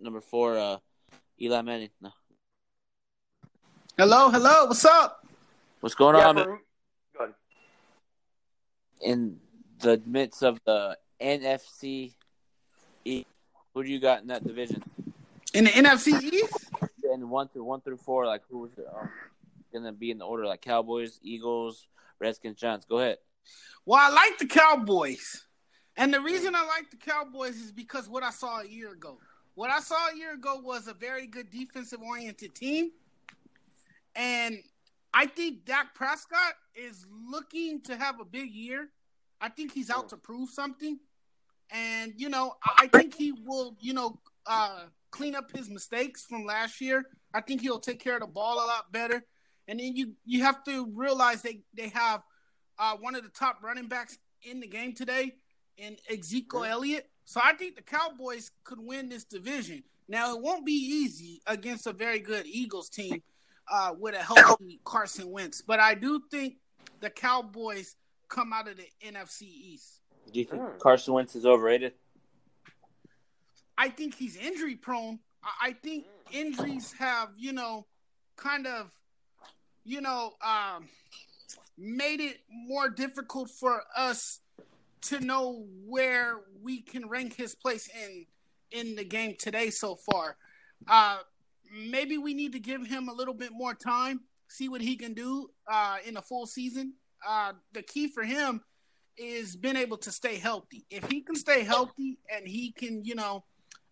number 0.00 0.20
four, 0.20 0.58
uh, 0.58 0.78
Eli 1.40 1.62
Manning. 1.62 1.90
No. 2.00 2.10
Hello, 3.96 4.28
hello. 4.28 4.64
What's 4.64 4.84
up? 4.84 5.24
What's 5.78 5.94
going 5.94 6.16
Yeah, 6.16 6.26
on 6.26 6.34
for, 6.34 6.60
go 7.16 7.28
in 9.00 9.36
the 9.78 10.02
midst 10.04 10.42
of 10.42 10.58
the 10.66 10.98
NFC 11.20 12.14
East? 13.04 13.28
Who 13.72 13.84
do 13.84 13.88
you 13.88 14.00
got 14.00 14.22
in 14.22 14.26
that 14.28 14.44
division? 14.44 14.82
In 15.52 15.66
the 15.66 15.70
NFC 15.70 16.08
East? 16.08 16.72
and 17.04 17.30
one 17.30 17.46
through 17.46 17.62
one 17.62 17.82
through 17.82 17.98
four, 17.98 18.26
like 18.26 18.42
who's 18.50 18.72
um, 18.78 19.08
gonna 19.72 19.92
be 19.92 20.10
in 20.10 20.18
the 20.18 20.24
order? 20.24 20.44
Like 20.44 20.60
Cowboys, 20.60 21.20
Eagles, 21.22 21.86
Redskins, 22.18 22.58
Giants. 22.58 22.86
Go 22.86 22.98
ahead. 22.98 23.18
Well, 23.86 24.00
I 24.00 24.12
like 24.12 24.38
the 24.38 24.46
Cowboys. 24.46 25.46
And 25.96 26.12
the 26.12 26.20
reason 26.20 26.56
I 26.56 26.66
like 26.66 26.90
the 26.90 26.96
Cowboys 26.96 27.54
is 27.60 27.70
because 27.70 28.08
what 28.08 28.24
I 28.24 28.30
saw 28.30 28.60
a 28.60 28.66
year 28.66 28.90
ago. 28.90 29.20
What 29.54 29.70
I 29.70 29.78
saw 29.78 30.08
a 30.12 30.16
year 30.16 30.34
ago 30.34 30.60
was 30.64 30.88
a 30.88 30.94
very 30.94 31.28
good 31.28 31.48
defensive 31.48 32.00
oriented 32.02 32.56
team. 32.56 32.90
And 34.14 34.58
I 35.12 35.26
think 35.26 35.64
Dak 35.64 35.94
Prescott 35.94 36.54
is 36.74 37.06
looking 37.30 37.80
to 37.82 37.96
have 37.96 38.20
a 38.20 38.24
big 38.24 38.50
year. 38.50 38.88
I 39.40 39.48
think 39.48 39.72
he's 39.72 39.90
out 39.90 40.08
to 40.10 40.16
prove 40.16 40.50
something. 40.50 40.98
And, 41.70 42.12
you 42.16 42.28
know, 42.28 42.54
I 42.78 42.88
think 42.88 43.14
he 43.14 43.32
will, 43.32 43.76
you 43.80 43.94
know, 43.94 44.18
uh, 44.46 44.84
clean 45.10 45.34
up 45.34 45.50
his 45.56 45.70
mistakes 45.70 46.24
from 46.24 46.44
last 46.44 46.80
year. 46.80 47.04
I 47.32 47.40
think 47.40 47.60
he'll 47.60 47.80
take 47.80 48.00
care 48.00 48.14
of 48.14 48.20
the 48.20 48.26
ball 48.26 48.56
a 48.56 48.66
lot 48.66 48.92
better. 48.92 49.24
And 49.66 49.80
then 49.80 49.96
you 49.96 50.12
you 50.24 50.42
have 50.42 50.62
to 50.64 50.90
realize 50.94 51.40
they, 51.40 51.60
they 51.74 51.88
have 51.88 52.22
uh, 52.78 52.96
one 52.96 53.14
of 53.14 53.22
the 53.22 53.30
top 53.30 53.58
running 53.62 53.86
backs 53.86 54.18
in 54.42 54.60
the 54.60 54.66
game 54.66 54.92
today 54.92 55.32
in 55.78 55.96
Ezekiel 56.10 56.64
Elliott. 56.64 57.08
So 57.24 57.40
I 57.42 57.54
think 57.54 57.76
the 57.76 57.82
Cowboys 57.82 58.50
could 58.64 58.78
win 58.80 59.08
this 59.08 59.24
division. 59.24 59.82
Now 60.06 60.34
it 60.34 60.42
won't 60.42 60.66
be 60.66 60.72
easy 60.72 61.40
against 61.46 61.86
a 61.86 61.92
very 61.92 62.18
good 62.18 62.46
Eagles 62.46 62.90
team 62.90 63.22
uh, 63.70 63.94
with 63.98 64.14
a 64.14 64.18
healthy 64.18 64.80
Carson 64.84 65.30
Wentz, 65.30 65.62
but 65.62 65.80
I 65.80 65.94
do 65.94 66.20
think 66.30 66.56
the 67.00 67.10
Cowboys 67.10 67.96
come 68.28 68.52
out 68.52 68.68
of 68.68 68.76
the 68.76 68.86
NFC 69.06 69.42
East. 69.42 70.00
Do 70.32 70.38
you 70.38 70.44
think 70.46 70.62
Mm. 70.62 70.78
Carson 70.78 71.14
Wentz 71.14 71.36
is 71.36 71.44
overrated? 71.46 71.92
I 73.76 73.88
think 73.88 74.14
he's 74.14 74.36
injury 74.36 74.76
prone. 74.76 75.18
I 75.42 75.68
I 75.68 75.72
think 75.72 76.06
injuries 76.32 76.92
have, 76.98 77.30
you 77.36 77.52
know, 77.52 77.86
kind 78.36 78.66
of, 78.66 78.90
you 79.84 80.00
know, 80.00 80.32
um, 80.42 80.88
made 81.76 82.20
it 82.20 82.38
more 82.48 82.88
difficult 82.88 83.50
for 83.50 83.82
us 83.96 84.40
to 85.02 85.20
know 85.20 85.66
where 85.84 86.40
we 86.62 86.80
can 86.80 87.08
rank 87.08 87.34
his 87.34 87.54
place 87.54 87.88
in 87.88 88.26
in 88.70 88.96
the 88.96 89.04
game 89.04 89.36
today 89.38 89.70
so 89.70 89.94
far. 89.96 90.36
Uh, 90.88 91.18
maybe 91.74 92.18
we 92.18 92.34
need 92.34 92.52
to 92.52 92.60
give 92.60 92.86
him 92.86 93.08
a 93.08 93.12
little 93.12 93.34
bit 93.34 93.50
more 93.52 93.74
time, 93.74 94.20
see 94.48 94.68
what 94.68 94.80
he 94.80 94.96
can 94.96 95.14
do 95.14 95.50
uh, 95.70 95.96
in 96.06 96.16
a 96.16 96.22
full 96.22 96.46
season. 96.46 96.94
Uh, 97.26 97.52
the 97.72 97.82
key 97.82 98.08
for 98.08 98.22
him 98.22 98.60
is 99.16 99.56
being 99.56 99.76
able 99.76 99.96
to 99.96 100.10
stay 100.10 100.36
healthy. 100.36 100.86
If 100.90 101.10
he 101.10 101.20
can 101.20 101.36
stay 101.36 101.64
healthy 101.64 102.18
and 102.34 102.46
he 102.46 102.72
can, 102.72 103.04
you 103.04 103.14
know, 103.14 103.44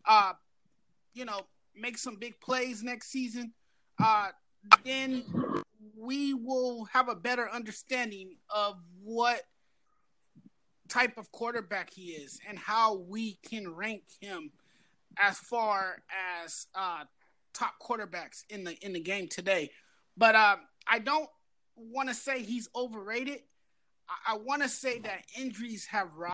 uh, 0.06 0.32
you 1.14 1.24
know, 1.24 1.42
make 1.74 1.98
some 1.98 2.16
big 2.16 2.40
plays 2.40 2.82
next 2.82 3.10
season, 3.10 3.52
uh, 4.02 4.28
then 4.84 5.24
we 5.96 6.34
will 6.34 6.84
have 6.92 7.08
a 7.08 7.14
better 7.14 7.48
understanding 7.50 8.36
of 8.50 8.76
what 9.02 9.42
type 10.88 11.16
of 11.16 11.30
quarterback 11.32 11.90
he 11.92 12.10
is 12.10 12.38
and 12.48 12.58
how 12.58 12.96
we 12.96 13.38
can 13.48 13.74
rank 13.74 14.02
him 14.20 14.50
as 15.18 15.38
far 15.38 16.02
as 16.44 16.66
uh, 16.74 17.04
top 17.54 17.74
quarterbacks 17.80 18.44
in 18.48 18.64
the 18.64 18.72
in 18.84 18.92
the 18.92 19.00
game 19.00 19.28
today. 19.28 19.70
But 20.16 20.34
uh, 20.34 20.56
I 20.86 20.98
don't 20.98 21.28
want 21.76 22.08
to 22.08 22.14
say 22.14 22.42
he's 22.42 22.68
overrated. 22.74 23.40
I, 24.08 24.34
I 24.34 24.36
want 24.36 24.62
to 24.62 24.68
say 24.68 24.98
that 25.00 25.24
injuries 25.38 25.86
have 25.86 26.14
robbed 26.16 26.30